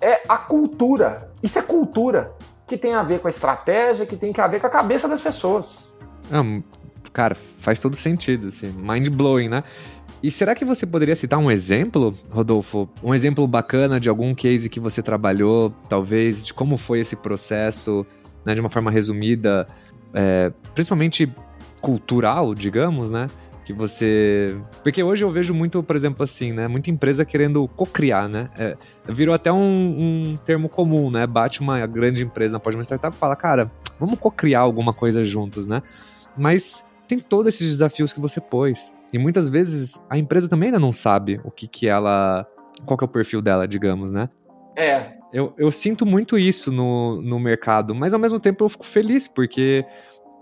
[0.00, 1.32] é a cultura.
[1.42, 2.32] Isso é cultura
[2.66, 5.20] que tem a ver com a estratégia, que tem a ver com a cabeça das
[5.20, 5.66] pessoas.
[6.30, 6.42] Ah,
[7.12, 9.62] cara, faz todo sentido, assim, mind blowing, né?
[10.22, 12.88] E será que você poderia citar um exemplo, Rodolfo?
[13.02, 18.04] Um exemplo bacana de algum case que você trabalhou, talvez, de como foi esse processo,
[18.44, 19.66] né, de uma forma resumida,
[20.14, 21.30] é, principalmente
[21.80, 23.26] cultural, digamos, né?
[23.66, 24.56] Que você.
[24.84, 26.68] Porque hoje eu vejo muito, por exemplo, assim, né?
[26.68, 28.48] Muita empresa querendo co-criar, né?
[28.56, 28.76] É,
[29.08, 31.26] virou até um, um, termo comum, né?
[31.26, 34.94] Bate uma grande empresa na porta de uma startup e fala, cara, vamos co-criar alguma
[34.94, 35.82] coisa juntos, né?
[36.38, 38.94] Mas tem todos esses desafios que você pôs.
[39.12, 42.46] E muitas vezes a empresa também ainda não sabe o que, que ela.
[42.84, 44.28] qual que é o perfil dela, digamos, né?
[44.76, 45.16] É.
[45.32, 49.26] Eu, eu sinto muito isso no, no mercado, mas ao mesmo tempo eu fico feliz,
[49.26, 49.84] porque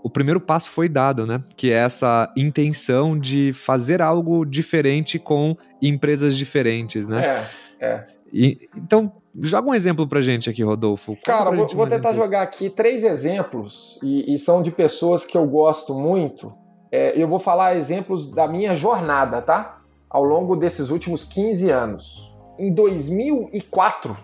[0.05, 1.41] o primeiro passo foi dado, né?
[1.55, 7.47] Que é essa intenção de fazer algo diferente com empresas diferentes, né?
[7.79, 8.07] É, é.
[8.31, 11.17] E, então, joga um exemplo pra gente aqui, Rodolfo.
[11.25, 12.23] Cara, vou, vou tentar exemplo.
[12.23, 16.53] jogar aqui três exemplos, e, e, são de pessoas que eu gosto muito.
[16.91, 19.81] É, eu vou falar exemplos da minha jornada, tá?
[20.07, 22.31] Ao longo desses últimos 15 anos.
[22.59, 24.15] Em 2004,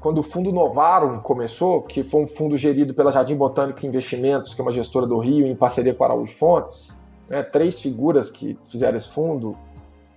[0.00, 4.60] quando o fundo Novarum começou, que foi um fundo gerido pela Jardim Botânico Investimentos, que
[4.60, 6.96] é uma gestora do Rio, em parceria com a Araújo Fontes,
[7.28, 9.56] né, três figuras que fizeram esse fundo.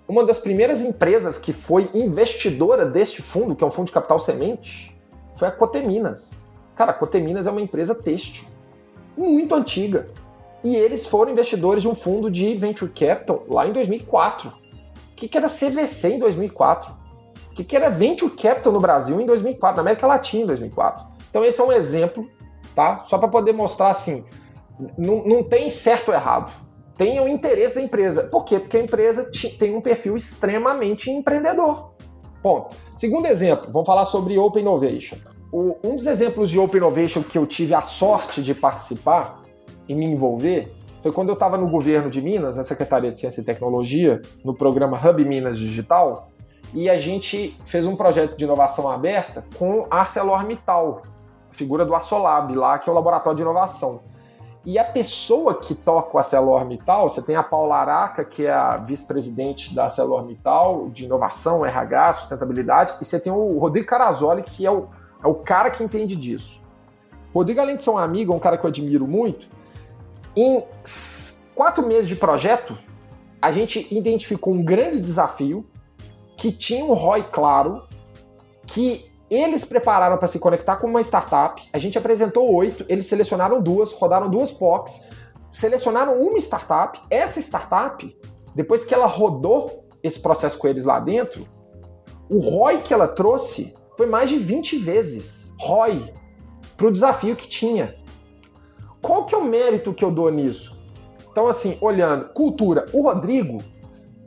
[0.08, 4.20] Uma das primeiras empresas que foi investidora deste fundo, que é um fundo de capital
[4.20, 4.96] semente,
[5.36, 6.46] foi a Coteminas.
[6.76, 8.48] Cara, a Coteminas é uma empresa têxtil,
[9.18, 10.10] muito antiga.
[10.64, 14.50] E eles foram investidores de um fundo de venture capital lá em 2004.
[14.50, 17.01] O que, que era CVC em 2004?
[17.54, 21.06] Que, que era venture capital no Brasil em 2004, na América Latina em 2004.
[21.30, 22.30] Então esse é um exemplo,
[22.76, 23.00] tá?
[23.00, 24.26] Só para poder mostrar assim,
[24.98, 26.52] não, não tem certo ou errado.
[26.98, 28.24] Tem o interesse da empresa.
[28.24, 28.60] Por quê?
[28.60, 31.92] Porque a empresa tem um perfil extremamente empreendedor.
[32.42, 32.76] Ponto.
[32.96, 35.18] Segundo exemplo, vamos falar sobre Open Innovation.
[35.52, 39.42] O, um dos exemplos de Open Innovation que eu tive a sorte de participar
[39.88, 43.42] e me envolver foi quando eu estava no governo de Minas, na Secretaria de Ciência
[43.42, 46.31] e Tecnologia, no programa Hub Minas Digital,
[46.74, 51.02] e a gente fez um projeto de inovação aberta com ArcelorMittal,
[51.50, 54.02] a figura do Assolab lá, que é o laboratório de inovação.
[54.64, 58.78] E a pessoa que toca o ArcelorMittal, você tem a Paula Araca, que é a
[58.78, 64.72] vice-presidente da ArcelorMittal, de inovação, RH, sustentabilidade, e você tem o Rodrigo Carazoli, que é
[64.72, 64.88] o,
[65.24, 66.62] é o cara que entende disso.
[67.34, 69.48] Rodrigo, além de ser um amigo, é um cara que eu admiro muito,
[70.36, 70.64] em
[71.56, 72.78] quatro meses de projeto,
[73.42, 75.66] a gente identificou um grande desafio
[76.42, 77.84] que tinha um ROI claro,
[78.66, 81.62] que eles prepararam para se conectar com uma startup.
[81.72, 85.12] A gente apresentou oito, eles selecionaram duas, rodaram duas POCs,
[85.52, 87.00] selecionaram uma startup.
[87.12, 88.18] Essa startup,
[88.56, 91.48] depois que ela rodou esse processo com eles lá dentro,
[92.28, 96.12] o ROI que ela trouxe foi mais de 20 vezes ROI
[96.76, 97.96] para o desafio que tinha.
[99.00, 100.84] Qual que é o mérito que eu dou nisso?
[101.32, 103.64] Então, assim, olhando, cultura, o Rodrigo,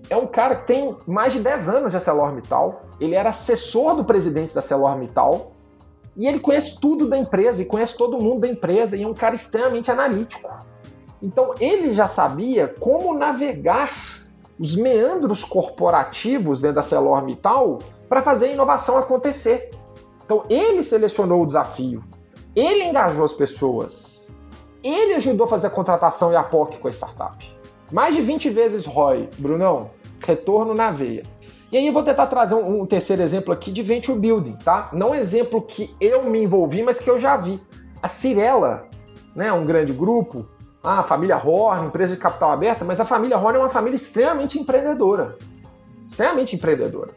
[0.09, 2.83] é um cara que tem mais de 10 anos de ArcelorMittal.
[3.01, 5.53] Ele era assessor do presidente da ArcelorMittal.
[6.17, 8.97] E ele conhece tudo da empresa e conhece todo mundo da empresa.
[8.97, 10.49] E é um cara extremamente analítico.
[11.23, 13.91] Então ele já sabia como navegar
[14.59, 19.71] os meandros corporativos dentro da ArcelorMittal para fazer a inovação acontecer.
[20.25, 22.05] Então ele selecionou o desafio.
[22.55, 24.29] Ele engajou as pessoas.
[24.83, 27.54] Ele ajudou a fazer a contratação e a POC com a startup.
[27.93, 31.23] Mais de 20 vezes ROI, Brunão, retorno na veia.
[31.71, 34.89] E aí eu vou tentar trazer um, um, terceiro exemplo aqui de venture building, tá?
[34.93, 37.61] Não exemplo que eu me envolvi, mas que eu já vi.
[38.01, 38.89] A Cirela,
[39.35, 40.47] né, um grande grupo,
[40.83, 44.59] a família Horn, empresa de capital aberta, mas a família Horn é uma família extremamente
[44.59, 45.37] empreendedora.
[46.09, 47.11] Extremamente empreendedora.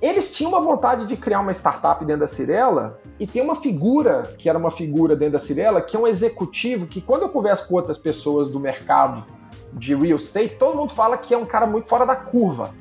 [0.00, 4.34] Eles tinham uma vontade de criar uma startup dentro da Cirela e tem uma figura,
[4.36, 7.68] que era uma figura dentro da Cirela, que é um executivo que quando eu converso
[7.68, 9.24] com outras pessoas do mercado
[9.72, 12.74] de real estate, todo mundo fala que é um cara muito fora da curva.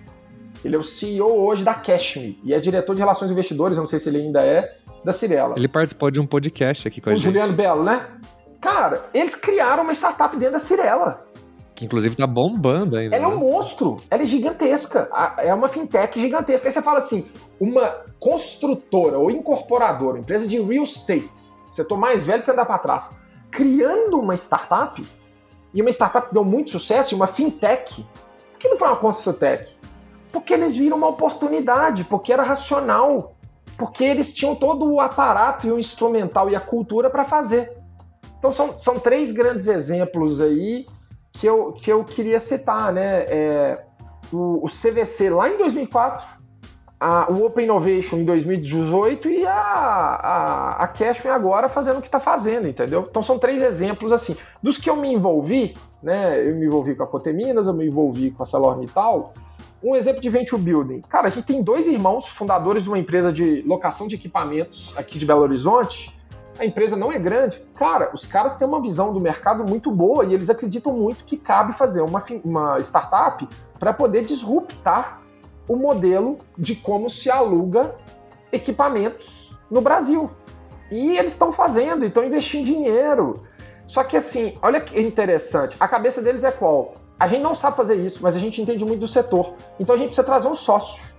[0.63, 3.87] Ele é o CEO hoje da Cashme e é diretor de relações investidores, eu não
[3.87, 5.55] sei se ele ainda é, da Cirela.
[5.57, 7.23] Ele participou de um podcast aqui com o a gente.
[7.23, 8.07] O Juliano Belo, né?
[8.59, 11.25] Cara, eles criaram uma startup dentro da Cirela.
[11.73, 13.15] Que inclusive tá bombando ainda.
[13.15, 13.33] Ela né?
[13.33, 13.51] é um né?
[13.51, 15.09] monstro, ela é gigantesca.
[15.37, 16.67] É uma fintech gigantesca.
[16.67, 17.25] Aí você fala assim:
[17.59, 21.31] uma construtora ou incorporadora, empresa de real estate,
[21.71, 25.03] setor mais velho que andar para trás, criando uma startup,
[25.73, 28.05] e uma startup que deu muito sucesso, uma fintech.
[28.51, 29.75] Por que não foi uma construtech?
[30.31, 33.35] Porque eles viram uma oportunidade, porque era racional,
[33.77, 37.77] porque eles tinham todo o aparato e o instrumental e a cultura para fazer.
[38.37, 40.85] Então são, são três grandes exemplos aí
[41.31, 43.23] que eu, que eu queria citar, né?
[43.23, 43.85] É,
[44.31, 46.40] o, o CVC lá em 2004,
[47.01, 52.07] a, o Open Innovation em 2018 e a, a, a Cashman agora fazendo o que
[52.07, 53.07] está fazendo, entendeu?
[53.09, 54.37] Então são três exemplos assim.
[54.61, 56.47] Dos que eu me envolvi, né?
[56.47, 59.33] Eu me envolvi com a Coteminas, eu me envolvi com a ArcelorMittal.
[59.83, 61.01] Um exemplo de venture building.
[61.01, 65.17] Cara, a gente tem dois irmãos fundadores de uma empresa de locação de equipamentos aqui
[65.17, 66.15] de Belo Horizonte.
[66.59, 67.63] A empresa não é grande.
[67.73, 71.35] Cara, os caras têm uma visão do mercado muito boa e eles acreditam muito que
[71.35, 75.19] cabe fazer uma, uma startup para poder disruptar
[75.67, 77.95] o modelo de como se aluga
[78.51, 80.29] equipamentos no Brasil.
[80.91, 83.43] E eles estão fazendo, estão investindo dinheiro.
[83.87, 86.93] Só que assim, olha que interessante, a cabeça deles é qual?
[87.19, 89.53] A gente não sabe fazer isso, mas a gente entende muito do setor.
[89.79, 91.11] Então a gente precisa trazer um sócio.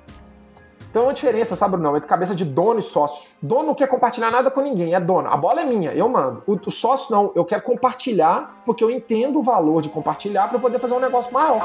[0.90, 1.96] Então é uma diferença, sabe, não?
[1.96, 3.30] Entre cabeça de dono e sócio.
[3.42, 5.28] Dono não quer compartilhar nada com ninguém, é dono.
[5.28, 6.42] A bola é minha, eu mando.
[6.46, 10.58] O, o sócio não, eu quero compartilhar porque eu entendo o valor de compartilhar para
[10.58, 11.62] poder fazer um negócio maior.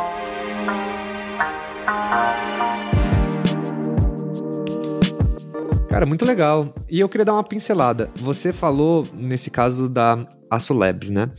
[5.97, 6.75] Cara, muito legal.
[6.89, 8.10] E eu queria dar uma pincelada.
[8.17, 11.31] Você falou, nesse caso, da Aço Labs, né?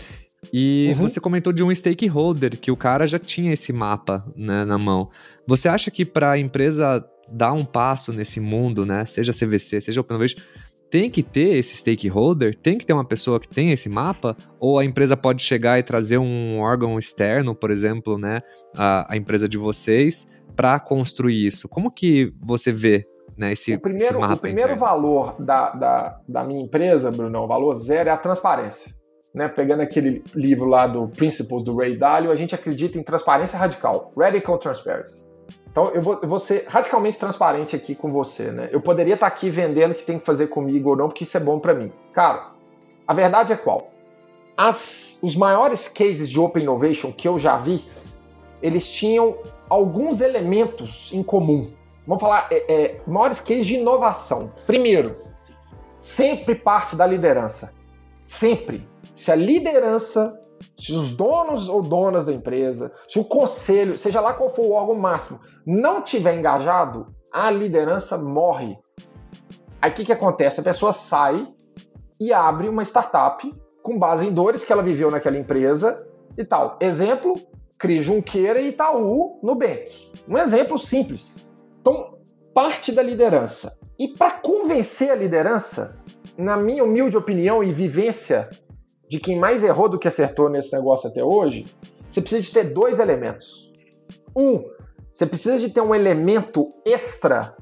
[0.52, 1.08] E uhum.
[1.08, 5.08] você comentou de um stakeholder, que o cara já tinha esse mapa né, na mão.
[5.46, 9.04] Você acha que para a empresa dar um passo nesse mundo, né?
[9.04, 10.38] Seja CVC, seja OpenVation,
[10.90, 12.54] tem que ter esse stakeholder?
[12.54, 14.36] Tem que ter uma pessoa que tem esse mapa?
[14.58, 18.38] Ou a empresa pode chegar e trazer um órgão externo, por exemplo, né?
[18.76, 21.68] A, a empresa de vocês, para construir isso?
[21.68, 23.06] Como que você vê
[23.38, 27.46] né, esse, o primeiro, esse o primeiro valor da, da, da minha empresa, Bruno, o
[27.46, 28.92] valor zero, é a transparência.
[29.32, 33.56] Né, pegando aquele livro lá do Principles do Ray Dalio, a gente acredita em transparência
[33.56, 35.28] radical, radical transparency.
[35.70, 38.68] Então eu vou, eu vou ser radicalmente transparente aqui com você, né?
[38.72, 41.36] Eu poderia estar aqui vendendo o que tem que fazer comigo ou não, porque isso
[41.36, 41.92] é bom para mim.
[42.12, 42.50] Cara,
[43.06, 43.92] a verdade é qual?
[44.56, 47.84] As, os maiores cases de Open Innovation que eu já vi,
[48.60, 51.70] eles tinham alguns elementos em comum.
[52.08, 54.50] Vamos falar, é, é, maiores cases de inovação.
[54.66, 55.14] Primeiro,
[56.00, 57.74] sempre parte da liderança.
[58.24, 58.88] Sempre.
[59.14, 60.40] Se a liderança,
[60.74, 64.72] se os donos ou donas da empresa, se o conselho, seja lá qual for o
[64.72, 68.78] órgão máximo, não tiver engajado, a liderança morre.
[69.82, 70.60] Aí o que, que acontece?
[70.60, 71.46] A pessoa sai
[72.18, 76.06] e abre uma startup com base em dores que ela viveu naquela empresa
[76.38, 76.78] e tal.
[76.80, 77.34] Exemplo,
[77.78, 80.10] Cris Junqueira e Itaú no Bank.
[80.26, 81.47] Um exemplo simples.
[81.88, 82.18] Então,
[82.52, 83.78] parte da liderança.
[83.98, 85.98] E para convencer a liderança,
[86.36, 88.50] na minha humilde opinião e vivência
[89.08, 91.64] de quem mais errou do que acertou nesse negócio até hoje,
[92.06, 93.72] você precisa de ter dois elementos.
[94.36, 94.68] Um,
[95.10, 97.56] você precisa de ter um elemento extra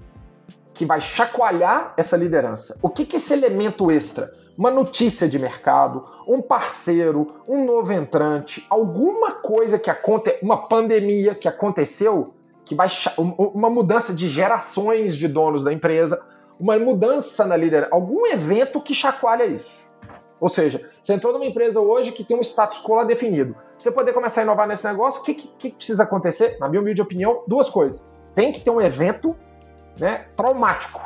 [0.75, 2.77] que vai chacoalhar essa liderança.
[2.83, 4.35] O que, que é esse elemento extra?
[4.59, 11.35] Uma notícia de mercado, um parceiro, um novo entrante, alguma coisa que aconteceu, uma pandemia
[11.35, 12.35] que aconteceu,
[12.67, 16.21] que vai uma mudança de gerações de donos da empresa,
[16.59, 19.87] uma mudança na liderança, algum evento que chacoalha isso.
[20.41, 23.57] Ou seja, você entrou numa empresa hoje que tem um status quo definido.
[23.79, 26.59] Você poder começar a inovar nesse negócio, o que, que, que, precisa acontecer?
[26.59, 28.05] Na minha humilde opinião, duas coisas.
[28.35, 29.35] Tem que ter um evento
[29.99, 31.01] né, traumático.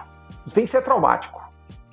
[0.53, 1.41] Tem que ser traumático.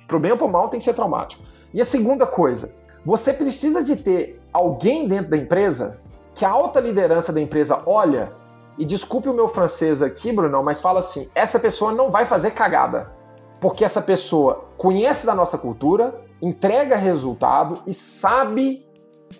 [0.08, 1.44] Pro bem ou pro mal, tem que ser traumático.
[1.72, 6.00] E a segunda coisa, você precisa de ter alguém dentro da empresa
[6.34, 8.32] que a alta liderança da empresa olha
[8.78, 12.52] e desculpe o meu francês aqui, Bruno, mas fala assim: essa pessoa não vai fazer
[12.52, 13.12] cagada.
[13.60, 18.86] Porque essa pessoa conhece da nossa cultura, entrega resultado e sabe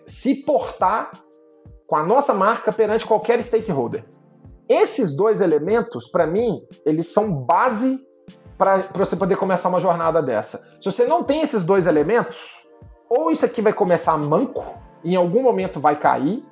[0.07, 1.13] se portar
[1.87, 4.05] com a nossa marca perante qualquer stakeholder.
[4.69, 8.05] Esses dois elementos, para mim, eles são base
[8.59, 10.59] para você poder começar uma jornada dessa.
[10.81, 12.67] Se você não tem esses dois elementos,
[13.09, 16.45] ou isso aqui vai começar manco, em algum momento vai cair,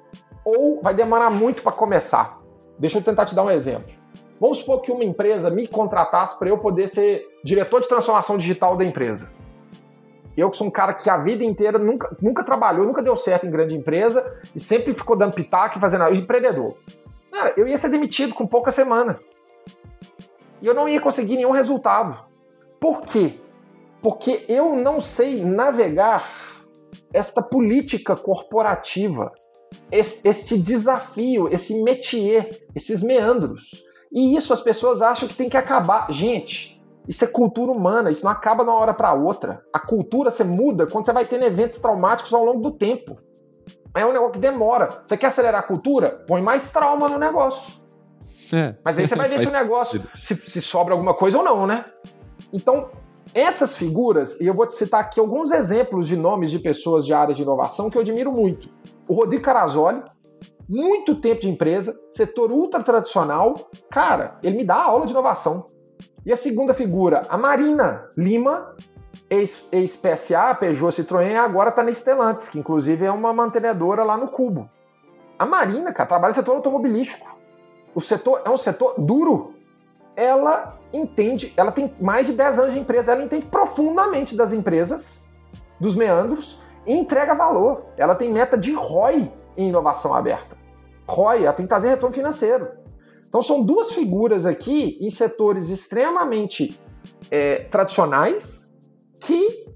[0.45, 2.46] ou vai demorar muito para começar.
[2.79, 3.93] Deixa eu tentar te dar um exemplo.
[4.39, 8.77] Vamos supor que uma empresa me contratasse para eu poder ser diretor de transformação digital
[8.77, 9.31] da empresa.
[10.37, 13.47] Eu que sou um cara que a vida inteira nunca, nunca trabalhou, nunca deu certo
[13.47, 16.77] em grande empresa e sempre ficou dando pitaco e fazendo empreendedor.
[17.33, 19.41] Cara, eu ia ser demitido com poucas semanas.
[20.61, 22.19] E eu não ia conseguir nenhum resultado.
[22.79, 23.41] Por quê?
[24.03, 26.31] Porque eu não sei navegar
[27.13, 29.33] esta política corporativa,
[29.91, 33.85] este desafio, esse métier, esses meandros.
[34.13, 36.11] E isso as pessoas acham que tem que acabar.
[36.11, 39.63] Gente, isso é cultura humana, isso não acaba de uma hora para outra.
[39.73, 43.19] A cultura você muda quando você vai tendo eventos traumáticos ao longo do tempo.
[43.95, 45.01] É um negócio que demora.
[45.05, 46.25] Você quer acelerar a cultura?
[46.27, 47.81] Põe mais trauma no negócio.
[48.53, 48.75] É.
[48.85, 51.67] Mas aí você vai ver se o negócio se, se sobra alguma coisa ou não,
[51.67, 51.85] né?
[52.53, 52.91] Então,
[53.37, 57.13] essas figuras, e eu vou te citar aqui alguns exemplos de nomes de pessoas de
[57.13, 58.71] área de inovação que eu admiro muito.
[59.07, 60.03] O Rodrigo Carazoli,
[60.67, 63.55] muito tempo de empresa, setor ultra tradicional.
[63.91, 65.67] Cara, ele me dá aula de inovação.
[66.25, 68.75] E a segunda figura, a Marina Lima,
[69.29, 74.69] ex-PSA, Peugeot Citroën, agora está na Stellantis, que inclusive é uma mantenedora lá no Cubo.
[75.39, 77.39] A Marina, cara, trabalha no setor automobilístico.
[77.95, 79.55] O setor é um setor duro.
[80.17, 85.29] Ela entende, ela tem mais de 10 anos de empresa, ela entende profundamente das empresas,
[85.81, 87.87] dos meandros, e entrega valor.
[87.97, 90.57] Ela tem meta de ROI em inovação aberta.
[91.09, 92.69] ROI, ela tem que trazer retorno financeiro.
[93.29, 96.79] Então são duas figuras aqui em setores extremamente
[97.31, 98.79] é, tradicionais
[99.21, 99.67] que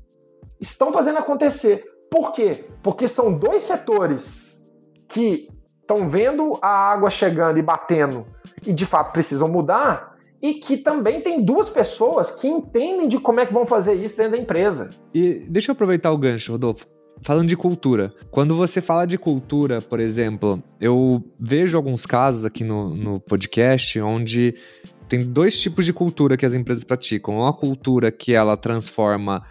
[0.61, 1.85] estão fazendo acontecer.
[2.11, 2.65] Por quê?
[2.83, 4.71] Porque são dois setores
[5.09, 5.49] que
[5.81, 8.27] estão vendo a água chegando e batendo
[8.65, 10.10] e de fato precisam mudar
[10.43, 14.17] e que também tem duas pessoas que entendem de como é que vão fazer isso
[14.17, 14.91] dentro da empresa.
[15.15, 16.87] E deixa eu aproveitar o gancho, Rodolfo.
[17.23, 22.65] Falando de cultura, quando você fala de cultura, por exemplo, eu vejo alguns casos aqui
[22.65, 24.55] no, no podcast onde
[25.07, 27.41] tem dois tipos de cultura que as empresas praticam.
[27.41, 29.43] Uma cultura que ela transforma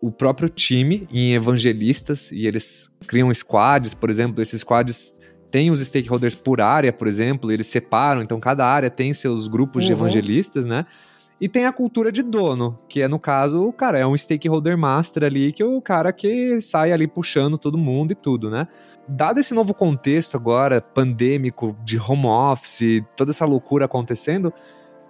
[0.00, 5.19] o próprio time em evangelistas e eles criam squads, por exemplo, esses squads
[5.50, 9.82] têm os stakeholders por área, por exemplo, eles separam, então cada área tem seus grupos
[9.82, 9.86] uhum.
[9.88, 10.86] de evangelistas, né?
[11.40, 14.76] E tem a cultura de dono, que é, no caso, o cara é um stakeholder
[14.76, 18.68] master ali, que é o cara que sai ali puxando todo mundo e tudo, né?
[19.08, 24.52] Dado esse novo contexto agora, pandêmico, de home office, toda essa loucura acontecendo,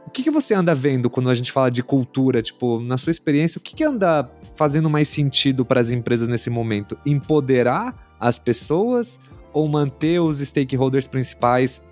[0.07, 2.41] o que, que você anda vendo quando a gente fala de cultura?
[2.41, 6.49] Tipo, na sua experiência, o que, que anda fazendo mais sentido para as empresas nesse
[6.49, 6.97] momento?
[7.05, 9.20] Empoderar as pessoas
[9.53, 11.82] ou manter os stakeholders principais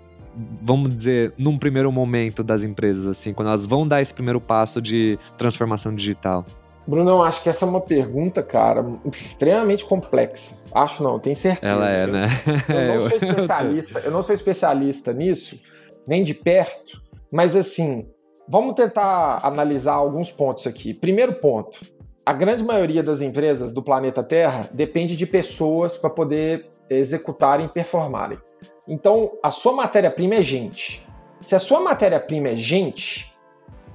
[0.61, 4.81] vamos dizer, num primeiro momento das empresas, assim, quando elas vão dar esse primeiro passo
[4.81, 6.45] de transformação digital?
[6.87, 10.55] Bruno, acho que essa é uma pergunta, cara, extremamente complexa.
[10.73, 11.71] Acho não, tenho certeza.
[11.71, 12.29] Ela é, eu, né?
[12.67, 15.59] Eu não sou especialista, eu não sou especialista nisso,
[16.07, 17.01] nem de perto,
[17.31, 18.07] mas assim,
[18.47, 20.93] vamos tentar analisar alguns pontos aqui.
[20.93, 21.79] Primeiro ponto,
[22.25, 28.39] a grande maioria das empresas do planeta Terra depende de pessoas para poder executarem performarem.
[28.87, 31.07] Então, a sua matéria-prima é gente.
[31.41, 33.33] Se a sua matéria-prima é gente,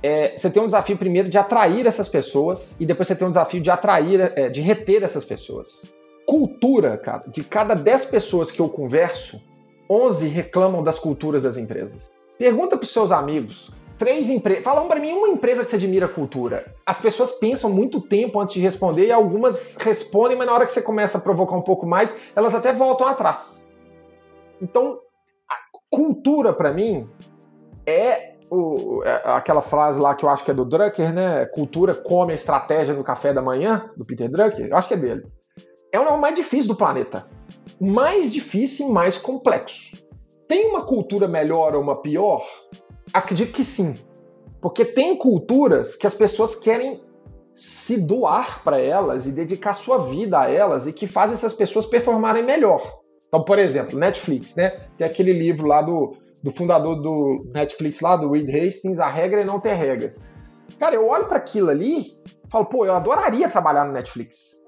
[0.02, 3.30] é, você tem um desafio primeiro de atrair essas pessoas e depois você tem um
[3.30, 5.92] desafio de atrair, é, de reter essas pessoas.
[6.26, 9.42] cultura, cara, de cada 10 pessoas que eu converso,
[9.90, 12.10] 11 reclamam das culturas das empresas.
[12.38, 13.70] Pergunta para os seus amigos.
[13.98, 14.64] Três empresas.
[14.64, 16.74] Fala para mim uma empresa que você admira a cultura.
[16.84, 20.72] As pessoas pensam muito tempo antes de responder e algumas respondem, mas na hora que
[20.72, 23.70] você começa a provocar um pouco mais, elas até voltam atrás.
[24.60, 24.98] Então,
[25.90, 27.08] cultura para mim
[27.86, 31.46] é, o, é aquela frase lá que eu acho que é do Drucker, né?
[31.46, 34.66] Cultura come a estratégia no café da manhã, do Peter Drucker.
[34.66, 35.22] Eu acho que é dele.
[35.92, 37.28] É o mais difícil do planeta.
[37.80, 40.04] Mais difícil e mais complexo.
[40.48, 42.44] Tem uma cultura melhor ou uma pior?
[43.14, 43.96] Acredito que sim.
[44.60, 47.00] Porque tem culturas que as pessoas querem
[47.54, 51.86] se doar para elas e dedicar sua vida a elas e que fazem essas pessoas
[51.86, 52.82] performarem melhor.
[53.28, 54.70] Então, por exemplo, Netflix, né?
[54.98, 59.42] Tem aquele livro lá do, do fundador do Netflix lá, do Reed Hastings, A Regra
[59.42, 60.20] é Não Ter Regras.
[60.78, 64.64] Cara, eu olho para aquilo ali e falo, pô, eu adoraria trabalhar no Netflix.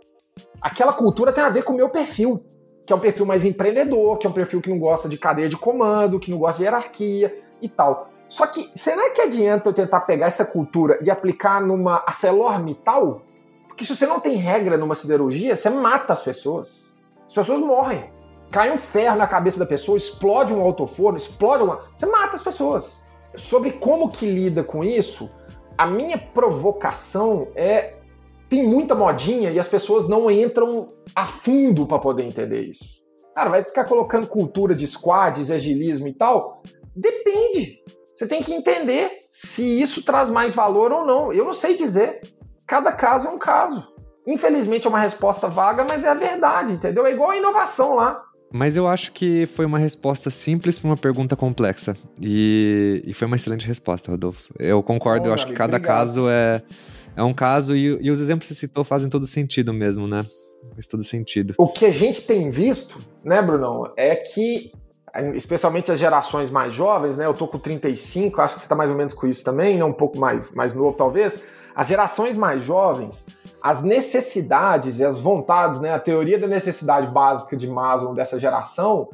[0.60, 2.44] Aquela cultura tem a ver com o meu perfil
[2.86, 5.48] que é um perfil mais empreendedor, que é um perfil que não gosta de cadeia
[5.48, 8.08] de comando, que não gosta de hierarquia e tal.
[8.28, 13.22] Só que será que adianta eu tentar pegar essa cultura e aplicar numa ArcelorMittal?
[13.66, 16.84] Porque se você não tem regra numa siderurgia, você mata as pessoas.
[17.26, 18.10] As pessoas morrem.
[18.52, 21.80] Cai um ferro na cabeça da pessoa, explode um autoforno, explode uma.
[21.94, 23.02] Você mata as pessoas.
[23.34, 25.28] Sobre como que lida com isso,
[25.76, 27.96] a minha provocação é
[28.48, 32.84] tem muita modinha e as pessoas não entram a fundo para poder entender isso.
[33.34, 36.62] Cara, vai ficar colocando cultura de squads, agilismo e tal?
[36.94, 37.82] Depende.
[38.14, 41.32] Você tem que entender se isso traz mais valor ou não.
[41.32, 42.20] Eu não sei dizer.
[42.66, 43.94] Cada caso é um caso.
[44.26, 47.06] Infelizmente é uma resposta vaga, mas é a verdade, entendeu?
[47.06, 48.22] É igual a inovação lá.
[48.50, 51.94] Mas eu acho que foi uma resposta simples para uma pergunta complexa.
[52.20, 54.52] E, e, foi uma excelente resposta, Rodolfo.
[54.58, 55.98] Eu concordo, Bom, eu acho amigo, que cada obrigado.
[55.98, 56.62] caso é
[57.16, 60.22] é um caso, e, e os exemplos que você citou fazem todo sentido mesmo, né?
[60.74, 61.54] Faz todo sentido.
[61.56, 64.70] O que a gente tem visto, né, Brunão, é que,
[65.34, 67.24] especialmente as gerações mais jovens, né?
[67.24, 69.84] Eu tô com 35, acho que você tá mais ou menos com isso também, né?
[69.84, 71.42] Um pouco mais, mais novo, talvez.
[71.74, 73.26] As gerações mais jovens,
[73.62, 75.92] as necessidades e as vontades, né?
[75.92, 79.08] A teoria da necessidade básica de Maslow dessa geração,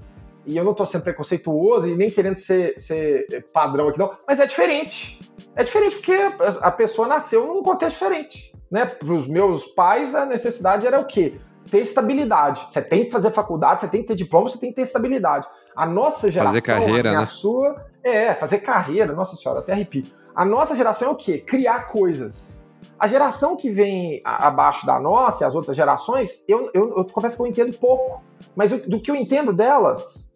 [0.45, 4.40] e eu não tô sendo preconceituoso e nem querendo ser, ser padrão aqui, não, mas
[4.40, 5.20] é diferente.
[5.55, 6.16] É diferente porque
[6.61, 8.53] a pessoa nasceu num contexto diferente.
[8.70, 8.86] Né?
[8.86, 11.38] Para os meus pais, a necessidade era o quê?
[11.70, 12.66] Ter estabilidade.
[12.68, 15.47] Você tem que fazer faculdade, você tem que ter diploma, você tem que ter estabilidade.
[15.76, 17.24] A nossa geração, fazer carreira, a, né?
[17.24, 20.05] sua, é, fazer carreira, nossa senhora, até arrepio.
[20.34, 21.38] A nossa geração é o quê?
[21.38, 22.64] Criar coisas.
[22.99, 27.36] A geração que vem abaixo da nossa, as outras gerações, eu, eu, eu te confesso
[27.36, 28.22] que eu entendo pouco.
[28.57, 30.32] Mas do que eu entendo delas,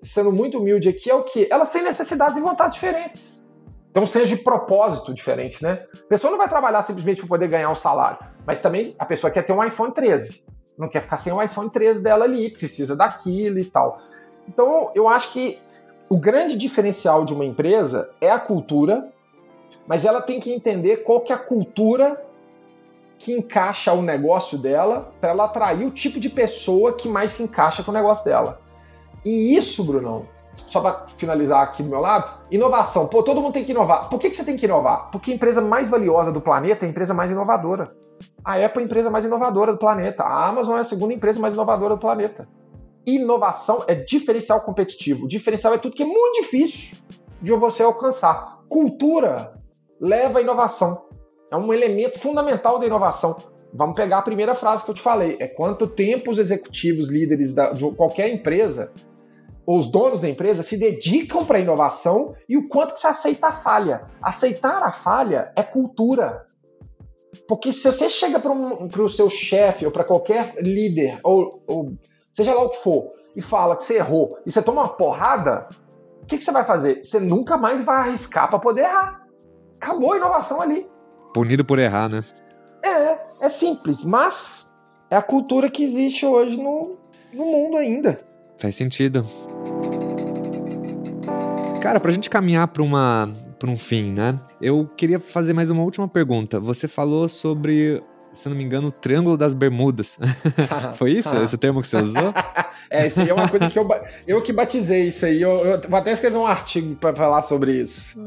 [0.00, 1.48] sendo muito humilde aqui, é o que?
[1.50, 3.48] Elas têm necessidades e vontades diferentes.
[3.90, 5.84] Então seja de propósito diferente, né?
[5.92, 9.30] A pessoa não vai trabalhar simplesmente para poder ganhar um salário, mas também a pessoa
[9.30, 10.44] quer ter um iPhone 13.
[10.76, 13.98] Não quer ficar sem o iPhone 13 dela ali, precisa daquilo e tal.
[14.46, 15.58] Então eu acho que
[16.08, 19.10] o grande diferencial de uma empresa é a cultura,
[19.86, 22.22] mas ela tem que entender qual que é a cultura
[23.18, 27.42] que encaixa o negócio dela para ela atrair o tipo de pessoa que mais se
[27.42, 28.60] encaixa com o negócio dela.
[29.24, 30.26] E isso, Brunão,
[30.66, 33.06] só para finalizar aqui do meu lado, inovação.
[33.06, 34.08] Pô, todo mundo tem que inovar.
[34.08, 35.10] Por que, que você tem que inovar?
[35.10, 37.84] Porque a empresa mais valiosa do planeta é a empresa mais inovadora.
[38.44, 40.22] A Apple é a empresa mais inovadora do planeta.
[40.22, 42.48] A Amazon é a segunda empresa mais inovadora do planeta.
[43.06, 45.24] Inovação é diferencial competitivo.
[45.24, 46.98] O diferencial é tudo que é muito difícil
[47.40, 48.58] de você alcançar.
[48.68, 49.54] Cultura
[50.00, 51.06] leva a inovação.
[51.50, 53.36] É um elemento fundamental da inovação.
[53.72, 55.36] Vamos pegar a primeira frase que eu te falei.
[55.40, 58.92] É quanto tempo os executivos, líderes da, de qualquer empresa
[59.70, 63.48] os donos da empresa se dedicam para a inovação e o quanto que você aceita
[63.48, 64.06] a falha.
[64.22, 66.46] Aceitar a falha é cultura.
[67.46, 71.92] Porque se você chega para um, o seu chefe ou para qualquer líder, ou, ou,
[72.32, 75.68] seja lá o que for, e fala que você errou e você toma uma porrada,
[76.22, 77.04] o que, que você vai fazer?
[77.04, 79.26] Você nunca mais vai arriscar para poder errar.
[79.76, 80.88] Acabou a inovação ali.
[81.34, 82.24] Punido por errar, né?
[82.82, 84.74] É, é simples, mas
[85.10, 86.96] é a cultura que existe hoje no,
[87.34, 88.26] no mundo ainda.
[88.60, 89.24] Faz sentido.
[91.80, 94.36] Cara, pra gente caminhar pra, uma, pra um fim, né?
[94.60, 96.58] Eu queria fazer mais uma última pergunta.
[96.58, 98.02] Você falou sobre,
[98.32, 100.18] se não me engano, o Triângulo das Bermudas.
[100.96, 101.34] Foi isso?
[101.40, 102.34] Esse termo que você usou?
[102.90, 103.88] é, isso aí é uma coisa que eu,
[104.26, 105.40] eu que batizei isso aí.
[105.40, 108.18] Eu, eu vou até escrever um artigo para falar sobre isso.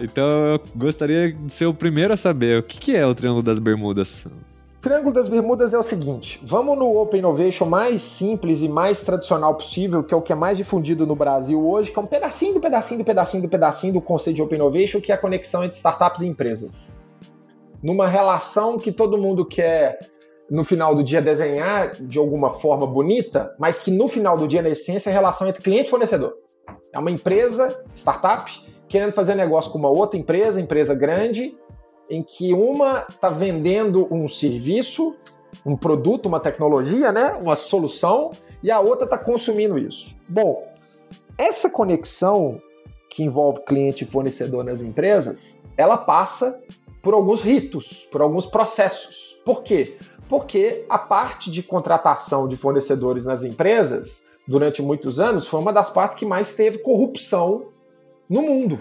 [0.00, 3.42] então eu gostaria de ser o primeiro a saber o que, que é o Triângulo
[3.42, 4.26] das Bermudas.
[4.86, 9.52] Triângulo das Bermudas é o seguinte: vamos no Open Innovation mais simples e mais tradicional
[9.56, 12.54] possível, que é o que é mais difundido no Brasil hoje, que é um pedacinho
[12.54, 15.64] do pedacinho do pedacinho do pedacinho do conceito de Open Innovation, que é a conexão
[15.64, 16.96] entre startups e empresas.
[17.82, 19.98] Numa relação que todo mundo quer
[20.48, 24.62] no final do dia, desenhar de alguma forma bonita, mas que no final do dia,
[24.62, 26.32] na essência, é a relação entre cliente e fornecedor.
[26.94, 28.48] É uma empresa, startup,
[28.86, 31.56] querendo fazer negócio com uma outra empresa, empresa grande,
[32.08, 35.16] em que uma está vendendo um serviço,
[35.64, 37.32] um produto, uma tecnologia, né?
[37.40, 38.30] uma solução,
[38.62, 40.16] e a outra está consumindo isso.
[40.28, 40.66] Bom,
[41.38, 42.60] essa conexão
[43.10, 46.60] que envolve cliente e fornecedor nas empresas, ela passa
[47.02, 49.38] por alguns ritos, por alguns processos.
[49.44, 49.96] Por quê?
[50.28, 55.90] Porque a parte de contratação de fornecedores nas empresas, durante muitos anos, foi uma das
[55.90, 57.68] partes que mais teve corrupção
[58.28, 58.80] no mundo.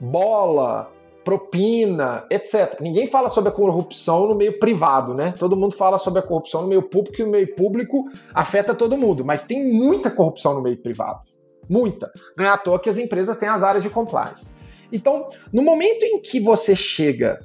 [0.00, 0.92] Bola,
[1.24, 2.80] propina, etc.
[2.80, 5.34] Ninguém fala sobre a corrupção no meio privado, né?
[5.38, 8.04] Todo mundo fala sobre a corrupção no meio público e o meio público
[8.34, 11.20] afeta todo mundo, mas tem muita corrupção no meio privado.
[11.68, 12.12] Muita.
[12.36, 14.50] Não é à toa que as empresas têm as áreas de compliance.
[14.92, 17.40] Então, no momento em que você chega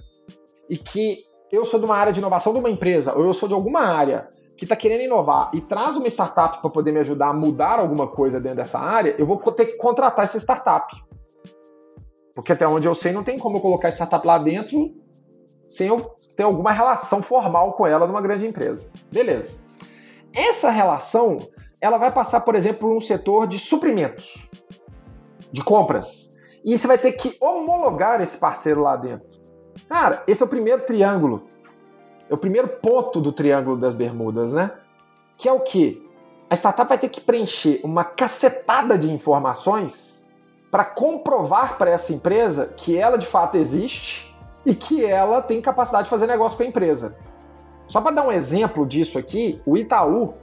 [0.69, 3.47] e que eu sou de uma área de inovação de uma empresa, ou eu sou
[3.47, 7.29] de alguma área que está querendo inovar e traz uma startup para poder me ajudar
[7.29, 10.93] a mudar alguma coisa dentro dessa área, eu vou ter que contratar essa startup.
[12.35, 14.93] Porque até onde eu sei, não tem como eu colocar startup lá dentro
[15.69, 15.97] sem eu
[16.35, 18.91] ter alguma relação formal com ela numa grande empresa.
[19.11, 19.59] Beleza.
[20.33, 21.37] Essa relação,
[21.79, 24.49] ela vai passar, por exemplo, por um setor de suprimentos,
[25.51, 26.33] de compras.
[26.65, 29.27] E você vai ter que homologar esse parceiro lá dentro.
[29.87, 31.47] Cara, esse é o primeiro triângulo.
[32.27, 34.71] É o primeiro ponto do triângulo das bermudas, né?
[35.37, 36.01] Que é o quê?
[36.49, 40.18] A startup vai ter que preencher uma cacetada de informações
[40.71, 46.03] para comprovar para essa empresa que ela de fato existe e que ela tem capacidade
[46.03, 47.17] de fazer negócio com a empresa.
[47.87, 50.35] Só para dar um exemplo disso aqui, o Itaú,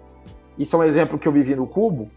[0.58, 2.10] isso é um exemplo que eu vivi no Cubo,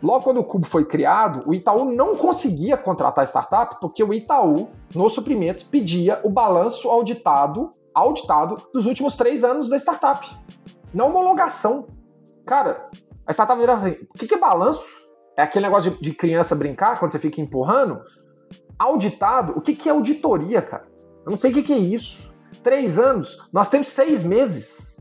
[0.00, 4.68] logo quando o Cubo foi criado, o Itaú não conseguia contratar startup porque o Itaú,
[4.94, 10.28] nos suprimentos, pedia o balanço auditado, auditado dos últimos três anos da startup.
[10.94, 11.88] Na homologação.
[12.46, 12.88] Cara,
[13.26, 14.97] a startup virava assim, o que é balanço?
[15.38, 18.00] É aquele negócio de, de criança brincar quando você fica empurrando.
[18.76, 20.84] Auditado, o que, que é auditoria, cara?
[21.24, 22.36] Eu não sei o que, que é isso.
[22.60, 24.98] Três anos, nós temos seis meses.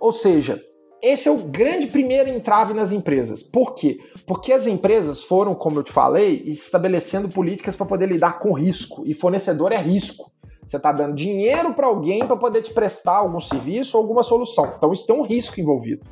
[0.00, 0.60] Ou seja,
[1.00, 3.44] esse é o grande primeiro entrave nas empresas.
[3.44, 3.98] Por quê?
[4.26, 9.04] Porque as empresas foram, como eu te falei, estabelecendo políticas para poder lidar com risco.
[9.06, 10.32] E fornecedor é risco.
[10.64, 14.74] Você está dando dinheiro para alguém para poder te prestar algum serviço ou alguma solução.
[14.76, 16.04] Então isso tem um risco envolvido.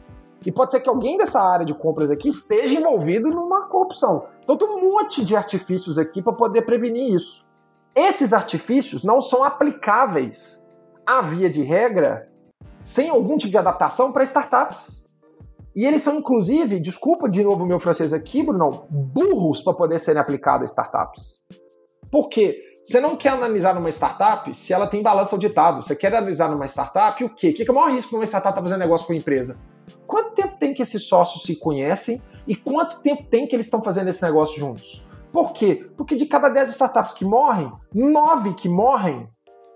[0.45, 4.26] E pode ser que alguém dessa área de compras aqui esteja envolvido numa corrupção.
[4.42, 7.53] Então tem um monte de artifícios aqui para poder prevenir isso.
[7.95, 10.66] Esses artifícios não são aplicáveis
[11.07, 12.28] à via de regra
[12.82, 15.05] sem algum tipo de adaptação para startups.
[15.74, 19.99] E eles são, inclusive, desculpa de novo o meu francês aqui, Bruno, burros para poder
[19.99, 21.40] serem aplicados a startups.
[22.12, 22.61] Por quê?
[22.84, 25.82] Você não quer analisar numa startup se ela tem balanço auditado.
[25.82, 27.51] Você quer analisar numa startup o quê?
[27.51, 29.59] O que é o maior risco numa startup estar tá fazendo negócio com a empresa?
[30.07, 33.82] Quanto tempo tem que esses sócios se conhecem e quanto tempo tem que eles estão
[33.82, 35.07] fazendo esse negócio juntos?
[35.32, 35.87] Por quê?
[35.97, 39.28] Porque de cada 10 startups que morrem, 9 que morrem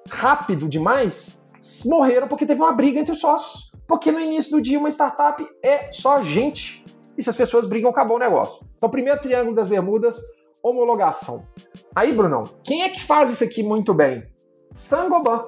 [0.08, 1.38] rápido demais
[1.86, 3.72] morreram porque teve uma briga entre os sócios.
[3.86, 6.84] Porque no início do dia uma startup é só gente.
[7.16, 8.64] E se as pessoas brigam, acabou o negócio.
[8.76, 10.20] Então, primeiro triângulo das Bermudas,
[10.62, 11.44] homologação.
[11.94, 14.22] Aí, Brunão, quem é que faz isso aqui muito bem?
[14.74, 15.46] Sangoban.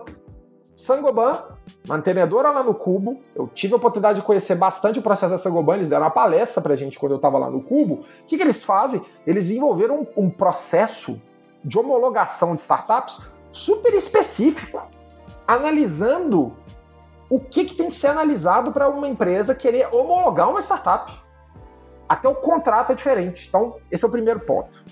[0.80, 1.42] Sangoban,
[1.86, 3.20] mantenedora lá no Cubo.
[3.34, 5.74] Eu tive a oportunidade de conhecer bastante o processo da Sangoban.
[5.74, 7.96] Eles deram uma palestra pra gente quando eu estava lá no Cubo.
[7.96, 9.02] O que, que eles fazem?
[9.26, 11.22] Eles desenvolveram um, um processo
[11.62, 14.80] de homologação de startups super específico,
[15.46, 16.56] analisando
[17.28, 21.12] o que, que tem que ser analisado para uma empresa querer homologar uma startup.
[22.08, 23.48] Até o contrato é diferente.
[23.48, 24.82] Então, esse é o primeiro ponto.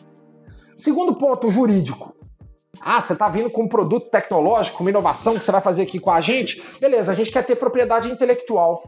[0.77, 2.15] Segundo ponto, jurídico.
[2.81, 5.99] Ah, você está vindo com um produto tecnológico, uma inovação que você vai fazer aqui
[5.99, 6.63] com a gente?
[6.81, 8.83] Beleza, a gente quer ter propriedade intelectual.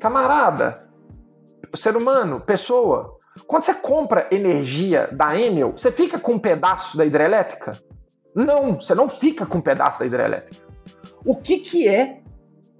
[0.00, 0.88] Camarada,
[1.74, 7.04] ser humano, pessoa, quando você compra energia da Enel, você fica com um pedaço da
[7.04, 7.78] hidrelétrica?
[8.34, 10.64] Não, você não fica com um pedaço da hidrelétrica.
[11.24, 12.20] O que, que é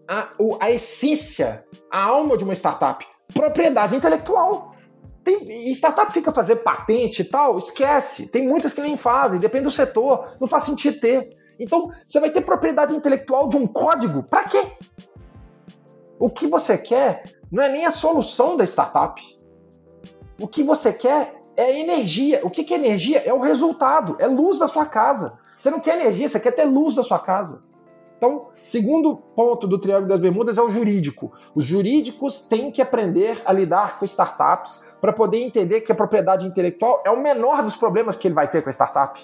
[0.09, 0.31] a,
[0.61, 3.07] a essência, a alma de uma startup?
[3.33, 4.75] Propriedade intelectual.
[5.25, 8.29] Tem, startup fica fazer patente e tal, esquece.
[8.29, 11.31] Tem muitas que nem fazem, depende do setor, não faz sentido ter.
[11.59, 14.73] Então, você vai ter propriedade intelectual de um código, para quê?
[16.19, 19.23] O que você quer não é nem a solução da startup.
[20.41, 22.41] O que você quer é energia.
[22.43, 23.23] O que é energia?
[23.25, 25.39] É o resultado, é luz da sua casa.
[25.59, 27.65] Você não quer energia, você quer ter luz da sua casa.
[28.25, 31.31] Então, segundo ponto do Triângulo das Bermudas é o jurídico.
[31.55, 36.47] Os jurídicos têm que aprender a lidar com startups para poder entender que a propriedade
[36.47, 39.21] intelectual é o menor dos problemas que ele vai ter com a startup.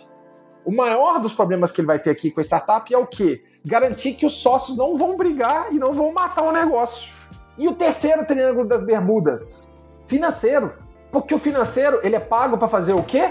[0.66, 3.42] O maior dos problemas que ele vai ter aqui com a startup é o quê?
[3.64, 7.10] Garantir que os sócios não vão brigar e não vão matar o negócio.
[7.56, 9.74] E o terceiro triângulo das bermudas?
[10.04, 10.74] Financeiro.
[11.10, 13.30] Porque o financeiro, ele é pago para fazer o quê?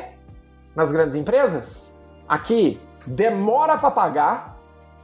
[0.76, 1.95] Nas grandes empresas?
[2.28, 4.59] Aqui, demora para pagar,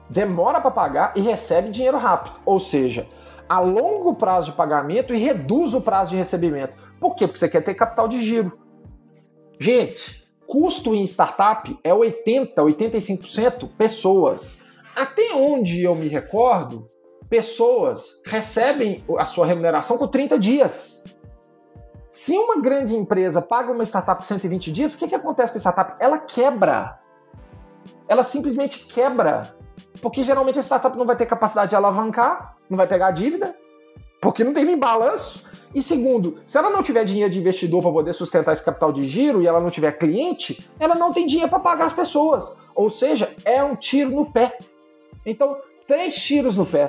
[0.09, 2.39] demora para pagar e recebe dinheiro rápido.
[2.45, 3.07] Ou seja,
[3.47, 6.77] a longo prazo de pagamento e reduz o prazo de recebimento.
[6.99, 7.27] Por quê?
[7.27, 8.57] Porque você quer ter capital de giro.
[9.59, 14.63] Gente, custo em startup é 80, 85% pessoas.
[14.95, 16.89] Até onde eu me recordo,
[17.29, 21.03] pessoas recebem a sua remuneração com 30 dias.
[22.11, 25.57] Se uma grande empresa paga uma startup por 120 dias, o que, que acontece com
[25.57, 25.95] a startup?
[25.99, 26.97] Ela quebra.
[28.07, 29.53] Ela simplesmente quebra.
[30.01, 33.55] Porque geralmente a startup não vai ter capacidade de alavancar, não vai pegar dívida,
[34.21, 35.43] porque não tem nem balanço.
[35.73, 39.03] E segundo, se ela não tiver dinheiro de investidor para poder sustentar esse capital de
[39.03, 42.57] giro e ela não tiver cliente, ela não tem dinheiro para pagar as pessoas.
[42.73, 44.57] Ou seja, é um tiro no pé.
[45.25, 46.87] Então, três tiros no pé.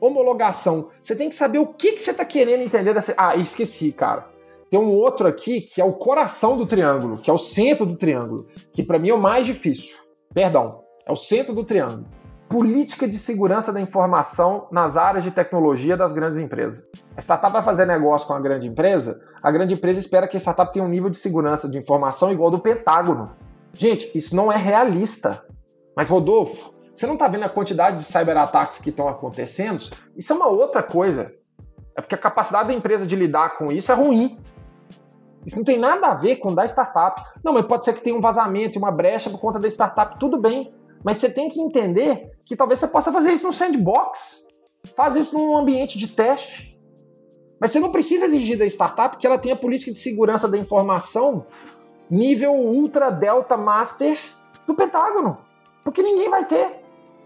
[0.00, 0.88] Homologação.
[1.02, 3.14] Você tem que saber o que, que você está querendo entender dessa.
[3.16, 4.28] Ah, esqueci, cara.
[4.68, 7.96] Tem um outro aqui que é o coração do triângulo, que é o centro do
[7.96, 9.96] triângulo, que para mim é o mais difícil.
[10.34, 12.06] Perdão, é o centro do triângulo
[12.48, 16.88] política de segurança da informação nas áreas de tecnologia das grandes empresas.
[17.16, 20.40] A startup vai fazer negócio com a grande empresa, a grande empresa espera que a
[20.40, 23.32] startup tenha um nível de segurança de informação igual ao do Pentágono.
[23.72, 25.44] Gente, isso não é realista.
[25.96, 29.82] Mas, Rodolfo, você não está vendo a quantidade de cyberataques que estão acontecendo?
[30.16, 31.32] Isso é uma outra coisa.
[31.96, 34.38] É porque a capacidade da empresa de lidar com isso é ruim.
[35.44, 37.20] Isso não tem nada a ver com da startup.
[37.42, 40.18] Não, mas pode ser que tenha um vazamento, uma brecha por conta da startup.
[40.20, 40.72] Tudo bem.
[41.04, 44.46] Mas você tem que entender que talvez você possa fazer isso no sandbox,
[44.96, 46.80] faz isso num ambiente de teste.
[47.60, 51.44] Mas você não precisa exigir da startup que ela tenha política de segurança da informação
[52.10, 54.18] nível ultra delta master
[54.66, 55.38] do Pentágono,
[55.82, 56.82] porque ninguém vai ter.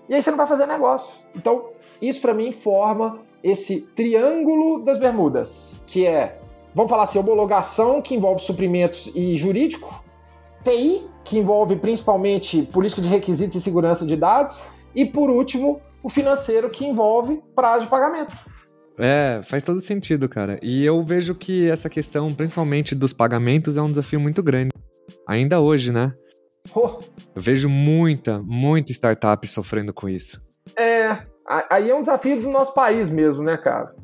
[0.08, 1.10] E aí você não vai fazer negócio.
[1.36, 1.70] Então,
[2.00, 6.40] isso para mim forma esse triângulo das bermudas, que é,
[6.74, 10.02] vamos falar assim, homologação que envolve suprimentos e jurídico,
[10.62, 16.08] TI, que envolve principalmente política de requisitos e segurança de dados, e por último, o
[16.08, 18.34] financeiro, que envolve prazo de pagamento.
[18.98, 20.58] É, faz todo sentido, cara.
[20.60, 24.70] E eu vejo que essa questão, principalmente dos pagamentos, é um desafio muito grande.
[25.26, 26.12] Ainda hoje, né?
[26.74, 26.98] Oh.
[27.34, 30.40] Eu vejo muita, muita startup sofrendo com isso.
[30.76, 31.18] É,
[31.70, 33.94] aí é um desafio do nosso país mesmo, né, cara?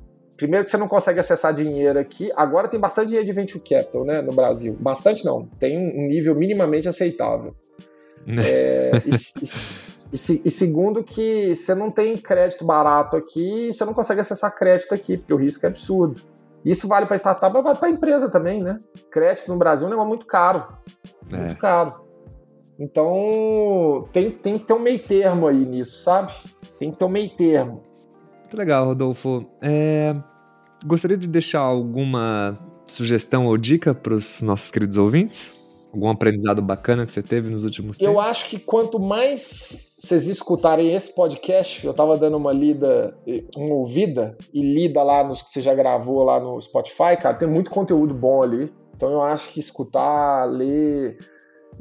[0.44, 2.30] Primeiro que você não consegue acessar dinheiro aqui.
[2.36, 4.76] Agora tem bastante dinheiro de venture capital, né, no Brasil.
[4.78, 5.46] Bastante não.
[5.58, 7.54] Tem um nível minimamente aceitável.
[8.38, 9.10] é, e,
[10.12, 14.94] e, e, segundo que você não tem crédito barato aqui, você não consegue acessar crédito
[14.94, 16.20] aqui, porque o risco é absurdo.
[16.62, 18.78] Isso vale para startup, mas vale para empresa também, né?
[19.10, 20.62] Crédito no Brasil é um negócio muito caro.
[21.32, 21.36] É.
[21.38, 22.04] Muito caro.
[22.78, 26.34] Então, tem, tem que ter um meio termo aí nisso, sabe?
[26.78, 27.82] Tem que ter um meio termo.
[28.40, 29.46] Muito legal, Rodolfo.
[29.62, 30.14] É...
[30.84, 35.50] Gostaria de deixar alguma sugestão ou dica para os nossos queridos ouvintes?
[35.92, 38.12] Algum aprendizado bacana que você teve nos últimos tempos?
[38.12, 43.16] Eu acho que quanto mais vocês escutarem esse podcast, eu estava dando uma lida,
[43.56, 47.48] uma ouvida e lida lá nos que você já gravou lá no Spotify, cara, tem
[47.48, 48.70] muito conteúdo bom ali.
[48.94, 51.16] Então eu acho que escutar, ler,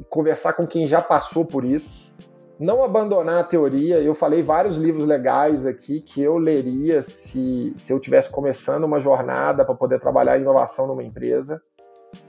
[0.08, 2.12] conversar com quem já passou por isso,
[2.58, 4.00] não abandonar a teoria.
[4.00, 9.00] Eu falei vários livros legais aqui que eu leria se, se eu tivesse começando uma
[9.00, 11.60] jornada para poder trabalhar inovação numa empresa.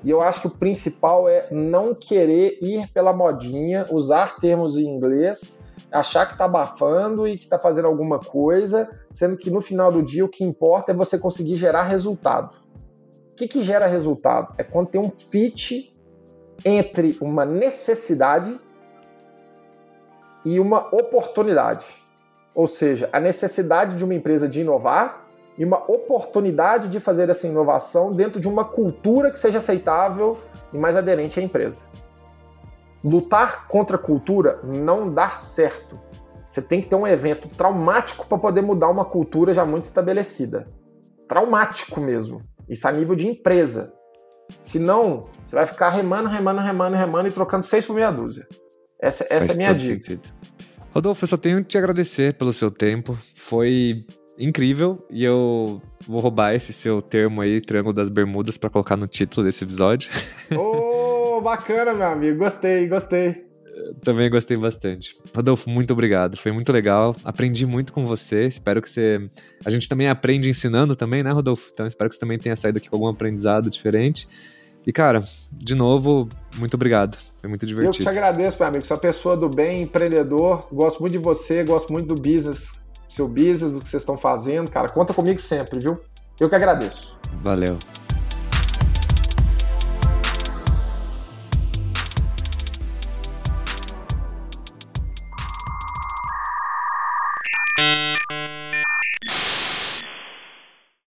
[0.03, 4.85] E eu acho que o principal é não querer ir pela modinha, usar termos em
[4.87, 9.91] inglês, achar que está abafando e que está fazendo alguma coisa, sendo que no final
[9.91, 12.55] do dia o que importa é você conseguir gerar resultado.
[13.31, 14.55] O que, que gera resultado?
[14.57, 15.93] É quando tem um fit
[16.63, 18.59] entre uma necessidade
[20.45, 21.85] e uma oportunidade.
[22.53, 25.25] Ou seja, a necessidade de uma empresa de inovar
[25.57, 30.37] e uma oportunidade de fazer essa inovação dentro de uma cultura que seja aceitável
[30.71, 31.89] e mais aderente à empresa.
[33.03, 35.99] Lutar contra a cultura não dá certo.
[36.49, 40.67] Você tem que ter um evento traumático para poder mudar uma cultura já muito estabelecida.
[41.27, 42.41] Traumático mesmo.
[42.69, 43.93] Isso a nível de empresa.
[44.61, 48.47] Senão, você vai ficar remando, remando, remando, remando e trocando seis por meia dúzia.
[49.05, 50.03] Essa, essa é a minha dica.
[50.03, 50.21] Sentido.
[50.93, 53.17] Rodolfo, eu só tenho que te agradecer pelo seu tempo.
[53.35, 54.03] Foi
[54.37, 59.07] incrível e eu vou roubar esse seu termo aí, Triângulo das Bermudas, para colocar no
[59.07, 60.09] título desse episódio.
[60.55, 62.39] Ô, oh, bacana, meu amigo.
[62.39, 63.45] Gostei, gostei.
[64.03, 65.15] Também gostei bastante.
[65.35, 66.35] Rodolfo, muito obrigado.
[66.37, 67.15] Foi muito legal.
[67.23, 68.47] Aprendi muito com você.
[68.47, 69.29] Espero que você.
[69.65, 71.69] A gente também aprende ensinando também, né, Rodolfo?
[71.73, 74.27] Então espero que você também tenha saído aqui com algum aprendizado diferente.
[74.85, 77.17] E, cara, de novo, muito obrigado.
[77.39, 77.95] Foi muito divertido.
[77.95, 78.85] Eu que te agradeço, meu amigo.
[78.87, 80.67] É uma pessoa do bem, empreendedor.
[80.71, 84.69] Gosto muito de você, gosto muito do business, seu business, do que vocês estão fazendo.
[84.69, 85.99] Cara, conta comigo sempre, viu?
[86.39, 87.17] Eu que agradeço.
[87.41, 87.77] Valeu.